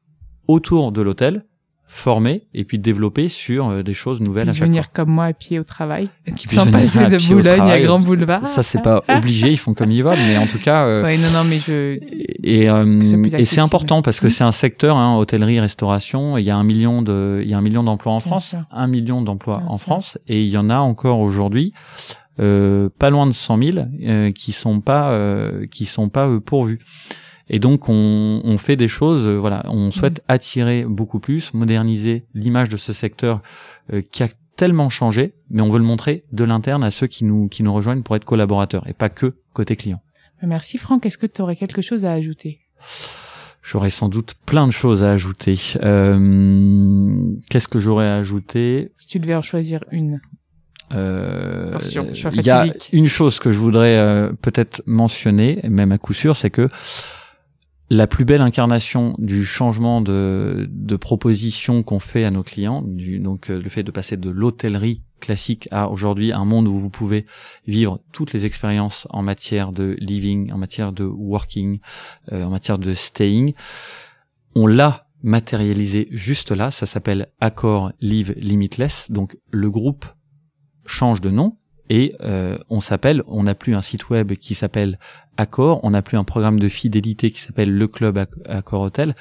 autour 0.47 0.93
de 0.93 1.01
l'hôtel 1.01 1.47
former 1.93 2.45
et 2.55 2.63
puis 2.63 2.79
développer 2.79 3.29
sur 3.29 3.69
euh, 3.69 3.83
des 3.83 3.95
choses 3.95 4.21
nouvelles 4.21 4.49
à 4.49 4.53
chaque 4.55 4.69
venir 4.69 4.93
comme 4.93 5.11
moi 5.11 5.25
à 5.25 5.33
pied 5.33 5.59
au 5.59 5.65
travail. 5.65 6.09
Qui 6.37 6.49
sans 6.49 6.71
passer 6.71 7.07
de 7.09 7.29
Boulogne 7.29 7.69
à 7.69 7.81
Grand 7.81 7.99
Boulevard. 7.99 8.47
Ça 8.47 8.63
c'est 8.63 8.81
pas 8.81 9.03
obligé 9.09 9.51
ils 9.51 9.57
font 9.57 9.75
comme 9.75 9.91
ils 9.91 10.05
veulent 10.05 10.17
mais 10.17 10.39
en 10.39 10.47
tout 10.47 10.61
cas 10.61 10.85
euh, 10.85 11.03
ouais, 11.03 11.19
non 11.19 11.31
non 11.35 11.45
mais 11.45 11.59
je 11.59 11.99
et 12.45 12.71
euh, 12.71 13.01
et 13.37 13.45
c'est 13.45 13.61
important 13.61 14.03
parce 14.03 14.21
que 14.21 14.29
c'est 14.29 14.45
un 14.45 14.53
secteur 14.53 14.97
hein, 14.97 15.17
hôtellerie 15.17 15.59
restauration 15.59 16.39
il 16.39 16.47
y 16.47 16.51
a 16.51 16.57
un 16.57 16.63
million 16.63 17.03
de 17.03 17.41
il 17.43 17.51
y 17.51 17.55
a 17.55 17.59
un 17.59 17.63
million 17.63 17.83
d'emplois 17.83 18.13
en 18.13 18.21
France 18.21 18.55
un 18.71 18.87
million 18.87 19.21
d'emplois 19.21 19.61
en 19.67 19.77
France 19.77 20.17
et 20.29 20.45
il 20.45 20.49
y 20.49 20.57
en 20.57 20.71
a 20.71 20.79
encore 20.79 21.19
aujourd'hui 21.19 21.75
euh, 22.39 22.89
pas 23.01 23.11
loin 23.11 23.27
de 23.27 23.33
100 23.33 23.59
000 23.59 23.79
euh, 24.05 24.31
qui 24.31 24.53
sont 24.53 24.81
pas 24.81 25.13
qui 25.73 25.87
sont 25.87 26.09
pas 26.09 26.29
pourvus 26.39 26.79
et 27.51 27.59
donc 27.59 27.89
on, 27.89 28.41
on 28.43 28.57
fait 28.57 28.77
des 28.77 28.89
choses, 28.89 29.27
euh, 29.27 29.37
voilà, 29.37 29.65
on 29.67 29.91
souhaite 29.91 30.19
mm. 30.21 30.25
attirer 30.29 30.85
beaucoup 30.85 31.19
plus, 31.19 31.53
moderniser 31.53 32.25
l'image 32.33 32.69
de 32.69 32.77
ce 32.77 32.93
secteur 32.93 33.43
euh, 33.93 34.01
qui 34.11 34.23
a 34.23 34.29
tellement 34.57 34.89
changé, 34.89 35.35
mais 35.51 35.61
on 35.61 35.69
veut 35.69 35.79
le 35.79 35.85
montrer 35.85 36.25
de 36.33 36.45
l'interne 36.45 36.85
à 36.85 36.91
ceux 36.91 37.07
qui 37.07 37.25
nous 37.25 37.49
qui 37.49 37.63
nous 37.63 37.75
rejoignent 37.75 38.03
pour 38.03 38.17
être 38.17 38.25
collaborateurs 38.25 38.89
et 38.89 38.95
pas 38.95 39.09
que 39.09 39.35
côté 39.53 39.77
client. 39.77 40.01
Merci 40.43 40.79
Franck. 40.79 41.05
Est-ce 41.05 41.19
que 41.19 41.27
tu 41.27 41.43
aurais 41.43 41.57
quelque 41.57 41.83
chose 41.83 42.05
à 42.05 42.13
ajouter? 42.13 42.61
J'aurais 43.63 43.91
sans 43.91 44.09
doute 44.09 44.35
plein 44.47 44.67
de 44.67 44.73
choses 44.73 45.05
à 45.05 45.11
ajouter. 45.13 45.59
Euh, 45.83 47.35
Qu'est-ce 47.51 47.69
que 47.69 47.79
j'aurais 47.79 48.09
à 48.09 48.17
ajouter? 48.17 48.93
Si 48.97 49.07
tu 49.07 49.19
devais 49.19 49.35
en 49.35 49.43
choisir 49.43 49.85
une. 49.91 50.21
Euh, 50.93 51.79
il 52.33 52.43
y 52.43 52.51
a 52.51 52.67
une 52.93 53.07
chose 53.07 53.39
que 53.39 53.53
je 53.53 53.59
voudrais 53.59 53.97
euh, 53.97 54.33
peut-être 54.43 54.83
mentionner, 54.87 55.61
même 55.69 55.93
à 55.93 55.99
coup 55.99 56.15
sûr, 56.15 56.37
c'est 56.37 56.51
que 56.51 56.69
la 57.91 58.07
plus 58.07 58.25
belle 58.25 58.41
incarnation 58.41 59.17
du 59.19 59.45
changement 59.45 60.01
de, 60.01 60.69
proposition 61.01 61.83
qu'on 61.83 61.99
fait 61.99 62.25
à 62.25 62.31
nos 62.31 62.43
clients, 62.43 62.83
donc 62.83 63.51
euh, 63.51 63.61
le 63.61 63.69
fait 63.69 63.83
de 63.83 63.91
passer 63.91 64.17
de 64.17 64.31
l'hôtellerie 64.31 65.03
classique 65.19 65.69
à 65.71 65.89
aujourd'hui 65.89 66.33
un 66.33 66.45
monde 66.45 66.69
où 66.69 66.79
vous 66.79 66.91
pouvez 66.91 67.27
vivre 67.67 68.01
toutes 68.13 68.33
les 68.33 68.47
expériences 68.47 69.07
en 69.11 69.23
matière 69.23 69.73
de 69.73 69.97
living, 69.99 70.53
en 70.53 70.59
matière 70.59 70.93
de 70.93 71.05
working, 71.05 71.81
euh, 72.33 72.45
en 72.45 72.51
matière 72.51 72.79
de 72.79 72.95
staying. 72.95 73.55
On 74.55 74.67
l'a 74.67 75.09
matérialisé 75.23 76.07
juste 76.11 76.53
là, 76.53 76.71
ça 76.71 76.87
s'appelle 76.87 77.29
Accor 77.41 77.93
Live 78.01 78.35
Limitless, 78.37 79.11
donc 79.11 79.37
le 79.51 79.71
groupe 79.71 80.07
change 80.87 81.21
de 81.21 81.31
nom, 81.31 81.57
et 81.91 82.15
euh, 82.23 82.57
on 82.71 82.81
s'appelle, 82.81 83.25
on 83.27 83.43
n'a 83.43 83.57
plus 83.57 83.75
un 83.75 83.83
site 83.83 84.11
web 84.11 84.33
qui 84.35 84.55
s'appelle 84.55 85.01
Accor, 85.37 85.81
on 85.83 85.91
n'a 85.91 86.03
plus 86.03 86.17
un 86.17 86.23
programme 86.23 86.61
de 86.61 86.69
fidélité 86.69 87.33
qui 87.33 87.41
s'appelle 87.41 87.77
le 87.77 87.89
club 87.89 88.25
Accor 88.49 88.81
Hotel. 88.81 89.17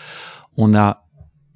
On 0.56 0.76
a 0.76 1.08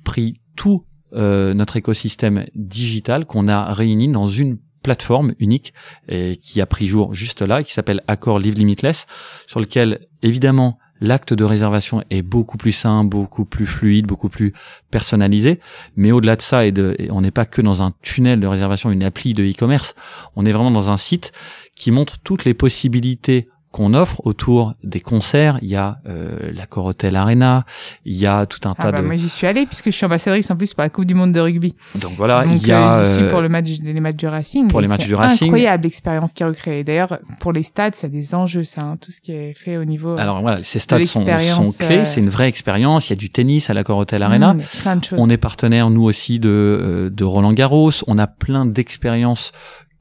pris 0.03 0.41
tout 0.55 0.85
euh, 1.13 1.53
notre 1.53 1.77
écosystème 1.77 2.47
digital 2.55 3.27
qu'on 3.27 3.47
a 3.47 3.71
réuni 3.71 4.11
dans 4.11 4.25
une 4.25 4.57
plateforme 4.81 5.35
unique 5.37 5.73
et 6.09 6.37
qui 6.37 6.59
a 6.61 6.65
pris 6.65 6.87
jour 6.87 7.13
juste 7.13 7.43
là, 7.43 7.63
qui 7.63 7.73
s'appelle 7.73 8.01
Accor 8.07 8.39
Live 8.39 8.55
Limitless, 8.55 9.05
sur 9.45 9.59
lequel 9.59 10.07
évidemment 10.23 10.79
l'acte 11.03 11.33
de 11.33 11.43
réservation 11.43 12.01
est 12.09 12.21
beaucoup 12.21 12.57
plus 12.57 12.71
simple, 12.71 13.09
beaucoup 13.09 13.43
plus 13.43 13.65
fluide, 13.65 14.07
beaucoup 14.07 14.29
plus 14.29 14.53
personnalisé. 14.89 15.59
Mais 15.97 16.13
au-delà 16.13 16.37
de 16.37 16.41
ça, 16.41 16.61
on 17.09 17.21
n'est 17.21 17.31
pas 17.31 17.45
que 17.45 17.61
dans 17.61 17.81
un 17.81 17.93
tunnel 18.01 18.39
de 18.39 18.47
réservation, 18.47 18.89
une 18.89 19.03
appli 19.03 19.33
de 19.33 19.43
e-commerce. 19.43 19.95
On 20.37 20.45
est 20.45 20.53
vraiment 20.53 20.71
dans 20.71 20.91
un 20.91 20.97
site 20.97 21.33
qui 21.75 21.91
montre 21.91 22.19
toutes 22.19 22.45
les 22.45 22.53
possibilités 22.53 23.49
qu'on 23.73 23.95
offre 23.95 24.21
autour 24.23 24.75
des 24.83 25.01
concerts. 25.01 25.57
Il 25.63 25.67
y 25.67 25.75
a 25.75 25.97
euh, 26.07 26.51
la 26.53 26.67
Corotel 26.67 27.15
Arena, 27.15 27.65
il 28.05 28.15
y 28.15 28.27
a 28.27 28.45
tout 28.45 28.59
un 28.65 28.75
ah 28.77 28.83
tas 28.83 28.91
bah 28.91 29.01
de. 29.01 29.05
Moi 29.07 29.15
j'y 29.15 29.27
suis 29.27 29.47
allée 29.47 29.65
puisque 29.65 29.87
je 29.87 29.91
suis 29.91 30.05
ambassadrice 30.05 30.49
en 30.51 30.55
plus 30.55 30.75
pour 30.75 30.83
la 30.83 30.89
Coupe 30.89 31.05
du 31.05 31.15
Monde 31.15 31.33
de 31.33 31.39
rugby. 31.39 31.75
Donc 31.95 32.13
voilà, 32.15 32.45
il 32.45 32.65
y 32.65 32.71
a. 32.71 32.99
Euh, 32.99 33.09
j'y 33.09 33.21
suis 33.21 33.29
pour 33.29 33.41
le 33.41 33.49
match, 33.49 33.67
les 33.81 33.99
matchs 33.99 34.15
du 34.15 34.27
Racing. 34.27 34.67
Pour 34.67 34.79
les 34.79 34.87
matchs 34.87 35.07
du 35.07 35.15
Racing. 35.15 35.47
Incroyable 35.47 35.87
expérience 35.87 36.33
qui 36.33 36.43
est 36.43 36.45
recréée. 36.45 36.83
D'ailleurs, 36.83 37.17
pour 37.39 37.51
les 37.51 37.63
stades, 37.63 37.95
c'est 37.95 38.11
des 38.11 38.35
enjeux, 38.35 38.63
ça, 38.63 38.81
hein, 38.83 38.97
tout 39.01 39.11
ce 39.11 39.19
qui 39.19 39.31
est 39.31 39.57
fait 39.57 39.77
au 39.77 39.85
niveau. 39.85 40.15
Alors 40.19 40.41
voilà, 40.41 40.61
ces 40.61 40.77
stades 40.77 41.03
sont, 41.05 41.25
sont 41.25 41.71
clés. 41.71 41.97
Euh, 41.97 42.05
c'est 42.05 42.19
une 42.19 42.29
vraie 42.29 42.47
expérience. 42.47 43.09
Il 43.09 43.13
y 43.13 43.13
a 43.13 43.17
du 43.17 43.31
tennis 43.31 43.71
à 43.71 43.73
la 43.73 43.83
Corotel 43.83 44.21
Arena. 44.21 44.53
Mmh, 44.53 44.61
plein 44.83 44.95
de 44.97 45.03
choses. 45.03 45.19
On 45.19 45.31
est 45.31 45.37
partenaire 45.37 45.89
nous 45.89 46.03
aussi 46.03 46.37
de 46.37 47.11
de 47.11 47.23
Roland 47.23 47.53
Garros. 47.53 47.89
On 48.05 48.19
a 48.19 48.27
plein 48.27 48.67
d'expériences 48.67 49.51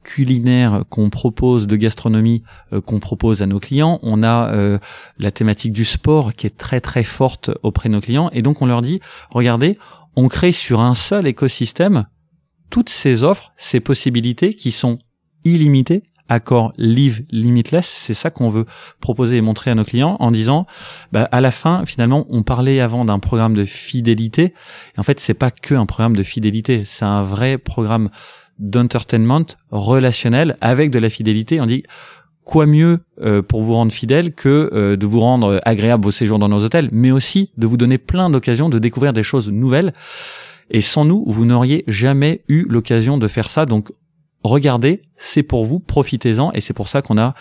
culinaire 0.03 0.83
qu'on 0.89 1.09
propose, 1.09 1.67
de 1.67 1.75
gastronomie 1.75 2.43
euh, 2.71 2.81
qu'on 2.81 2.99
propose 2.99 3.41
à 3.41 3.45
nos 3.45 3.59
clients. 3.59 3.99
On 4.03 4.23
a 4.23 4.53
euh, 4.53 4.79
la 5.17 5.31
thématique 5.31 5.73
du 5.73 5.85
sport 5.85 6.33
qui 6.33 6.47
est 6.47 6.57
très 6.57 6.81
très 6.81 7.03
forte 7.03 7.51
auprès 7.63 7.89
de 7.89 7.93
nos 7.93 8.01
clients. 8.01 8.29
Et 8.33 8.41
donc 8.41 8.61
on 8.61 8.65
leur 8.65 8.81
dit, 8.81 8.99
regardez, 9.29 9.77
on 10.15 10.27
crée 10.27 10.51
sur 10.51 10.81
un 10.81 10.93
seul 10.93 11.27
écosystème 11.27 12.05
toutes 12.69 12.89
ces 12.89 13.23
offres, 13.23 13.53
ces 13.55 13.79
possibilités 13.79 14.55
qui 14.55 14.71
sont 14.71 14.97
illimitées. 15.43 16.03
Accord 16.29 16.73
Live 16.77 17.23
Limitless, 17.29 17.85
c'est 17.85 18.13
ça 18.13 18.31
qu'on 18.31 18.49
veut 18.49 18.65
proposer 18.99 19.37
et 19.37 19.41
montrer 19.41 19.69
à 19.69 19.75
nos 19.75 19.83
clients 19.83 20.15
en 20.19 20.31
disant, 20.31 20.65
bah, 21.11 21.27
à 21.31 21.41
la 21.41 21.51
fin, 21.51 21.85
finalement, 21.85 22.25
on 22.29 22.41
parlait 22.41 22.79
avant 22.79 23.05
d'un 23.05 23.19
programme 23.19 23.53
de 23.53 23.65
fidélité. 23.65 24.53
Et 24.95 24.99
en 24.99 25.03
fait, 25.03 25.19
c'est 25.19 25.33
pas 25.33 25.51
que 25.51 25.75
un 25.75 25.85
programme 25.85 26.15
de 26.15 26.23
fidélité, 26.23 26.85
c'est 26.85 27.05
un 27.05 27.23
vrai 27.23 27.57
programme 27.57 28.09
d'entertainment 28.59 29.45
relationnel 29.71 30.57
avec 30.61 30.91
de 30.91 30.99
la 30.99 31.09
fidélité. 31.09 31.59
On 31.61 31.65
dit 31.65 31.83
quoi 32.43 32.65
mieux 32.65 32.99
euh, 33.21 33.41
pour 33.41 33.61
vous 33.61 33.73
rendre 33.73 33.91
fidèle 33.91 34.33
que 34.33 34.69
euh, 34.73 34.95
de 34.95 35.05
vous 35.05 35.19
rendre 35.19 35.61
agréable 35.65 36.03
vos 36.03 36.11
séjours 36.11 36.39
dans 36.39 36.49
nos 36.49 36.63
hôtels, 36.63 36.89
mais 36.91 37.11
aussi 37.11 37.51
de 37.57 37.67
vous 37.67 37.77
donner 37.77 37.97
plein 37.97 38.29
d'occasions 38.29 38.69
de 38.69 38.79
découvrir 38.79 39.13
des 39.13 39.23
choses 39.23 39.49
nouvelles. 39.49 39.93
Et 40.69 40.81
sans 40.81 41.05
nous, 41.05 41.23
vous 41.27 41.45
n'auriez 41.45 41.83
jamais 41.87 42.43
eu 42.47 42.65
l'occasion 42.67 43.17
de 43.17 43.27
faire 43.27 43.49
ça. 43.49 43.65
Donc 43.65 43.91
regardez, 44.43 45.01
c'est 45.17 45.43
pour 45.43 45.65
vous, 45.65 45.79
profitez-en. 45.79 46.51
Et 46.53 46.61
c'est 46.61 46.73
pour 46.73 46.87
ça 46.87 47.01
qu'on 47.01 47.17
a 47.17 47.33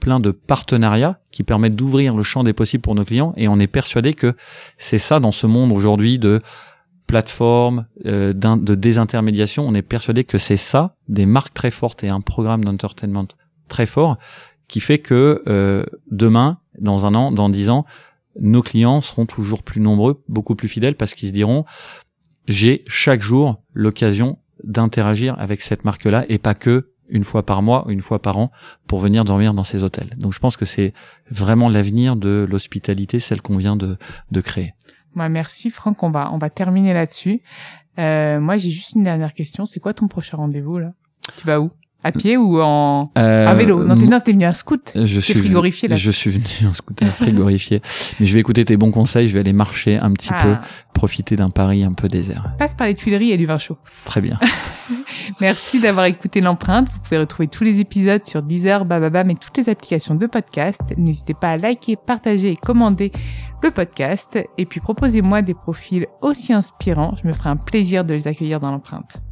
plein 0.00 0.18
de 0.18 0.30
partenariats 0.30 1.20
qui 1.30 1.42
permettent 1.42 1.76
d'ouvrir 1.76 2.16
le 2.16 2.22
champ 2.22 2.42
des 2.42 2.54
possibles 2.54 2.82
pour 2.82 2.94
nos 2.94 3.04
clients. 3.04 3.32
Et 3.36 3.48
on 3.48 3.60
est 3.60 3.66
persuadé 3.66 4.14
que 4.14 4.34
c'est 4.78 4.98
ça 4.98 5.20
dans 5.20 5.32
ce 5.32 5.46
monde 5.46 5.72
aujourd'hui 5.72 6.18
de 6.18 6.40
plateforme, 7.10 7.86
euh, 8.06 8.32
de 8.32 8.74
désintermédiation. 8.76 9.66
On 9.66 9.74
est 9.74 9.82
persuadé 9.82 10.22
que 10.22 10.38
c'est 10.38 10.56
ça, 10.56 10.96
des 11.08 11.26
marques 11.26 11.52
très 11.52 11.72
fortes 11.72 12.04
et 12.04 12.08
un 12.08 12.20
programme 12.20 12.64
d'entertainment 12.64 13.26
très 13.68 13.86
fort, 13.86 14.16
qui 14.68 14.78
fait 14.80 15.00
que 15.00 15.42
euh, 15.48 15.84
demain, 16.10 16.58
dans 16.78 17.06
un 17.06 17.14
an, 17.16 17.32
dans 17.32 17.48
dix 17.48 17.68
ans, 17.68 17.84
nos 18.40 18.62
clients 18.62 19.00
seront 19.00 19.26
toujours 19.26 19.64
plus 19.64 19.80
nombreux, 19.80 20.22
beaucoup 20.28 20.54
plus 20.54 20.68
fidèles, 20.68 20.94
parce 20.94 21.14
qu'ils 21.14 21.30
se 21.30 21.34
diront 21.34 21.64
j'ai 22.46 22.84
chaque 22.86 23.22
jour 23.22 23.60
l'occasion 23.74 24.38
d'interagir 24.62 25.34
avec 25.38 25.62
cette 25.62 25.84
marque-là 25.84 26.24
et 26.28 26.38
pas 26.38 26.54
que 26.54 26.92
une 27.08 27.24
fois 27.24 27.44
par 27.44 27.60
mois, 27.60 27.86
une 27.88 28.02
fois 28.02 28.22
par 28.22 28.38
an, 28.38 28.52
pour 28.86 29.00
venir 29.00 29.24
dormir 29.24 29.52
dans 29.52 29.64
ces 29.64 29.82
hôtels. 29.82 30.14
Donc 30.16 30.32
je 30.32 30.38
pense 30.38 30.56
que 30.56 30.64
c'est 30.64 30.94
vraiment 31.28 31.68
l'avenir 31.68 32.14
de 32.14 32.46
l'hospitalité, 32.48 33.18
celle 33.18 33.42
qu'on 33.42 33.56
vient 33.56 33.74
de, 33.74 33.96
de 34.30 34.40
créer. 34.40 34.74
Moi, 35.14 35.28
merci 35.28 35.70
Franck. 35.70 36.02
On 36.02 36.10
va 36.10 36.32
on 36.32 36.38
va 36.38 36.50
terminer 36.50 36.92
là-dessus. 36.94 37.42
Euh, 37.98 38.40
moi, 38.40 38.56
j'ai 38.56 38.70
juste 38.70 38.92
une 38.94 39.02
dernière 39.02 39.34
question. 39.34 39.66
C'est 39.66 39.80
quoi 39.80 39.94
ton 39.94 40.08
prochain 40.08 40.36
rendez-vous 40.36 40.78
là? 40.78 40.92
Tu 41.36 41.46
vas 41.46 41.60
où? 41.60 41.70
À 42.02 42.12
pied 42.12 42.36
ou 42.36 42.60
en 42.60 43.10
euh, 43.18 43.46
à 43.46 43.54
vélo? 43.54 43.84
Non, 43.84 43.94
t'es 43.94 44.06
non, 44.06 44.20
t'es 44.20 44.32
venu 44.32 44.46
en 44.46 44.54
scout. 44.54 44.92
Je 44.94 45.20
suis 45.20 45.34
frigorifié 45.34 45.88
là. 45.88 45.96
Je 45.96 46.10
suis 46.10 46.30
venu 46.30 46.68
en 46.68 46.72
scooter 46.72 47.14
frigorifié. 47.14 47.82
Mais 48.20 48.26
je 48.26 48.34
vais 48.34 48.40
écouter 48.40 48.64
tes 48.64 48.76
bons 48.76 48.90
conseils. 48.90 49.28
Je 49.28 49.34
vais 49.34 49.40
aller 49.40 49.52
marcher 49.52 49.98
un 49.98 50.12
petit 50.12 50.30
peu, 50.30 50.54
ah. 50.54 50.62
profiter 50.94 51.36
d'un 51.36 51.50
Paris 51.50 51.84
un 51.84 51.92
peu 51.92 52.08
désert. 52.08 52.54
Passe 52.58 52.74
par 52.74 52.86
les 52.86 52.94
Tuileries 52.94 53.32
et 53.32 53.36
du 53.36 53.46
vin 53.46 53.58
chaud. 53.58 53.78
Très 54.04 54.20
bien. 54.20 54.38
Merci 55.40 55.80
d'avoir 55.80 56.06
écouté 56.06 56.40
l'empreinte. 56.40 56.88
Vous 56.92 57.00
pouvez 57.00 57.18
retrouver 57.18 57.48
tous 57.48 57.64
les 57.64 57.80
épisodes 57.80 58.24
sur 58.24 58.42
Deezer, 58.42 58.84
Bababam 58.84 59.30
et 59.30 59.34
toutes 59.34 59.56
les 59.58 59.68
applications 59.68 60.14
de 60.14 60.26
podcast. 60.26 60.80
N'hésitez 60.96 61.34
pas 61.34 61.50
à 61.50 61.56
liker, 61.56 61.96
partager 61.96 62.52
et 62.52 62.56
commander 62.56 63.12
le 63.62 63.70
podcast. 63.70 64.38
Et 64.58 64.66
puis 64.66 64.80
proposez-moi 64.80 65.42
des 65.42 65.54
profils 65.54 66.06
aussi 66.22 66.52
inspirants. 66.52 67.14
Je 67.22 67.28
me 67.28 67.32
ferai 67.32 67.50
un 67.50 67.56
plaisir 67.56 68.04
de 68.04 68.14
les 68.14 68.26
accueillir 68.26 68.60
dans 68.60 68.70
l'empreinte. 68.70 69.22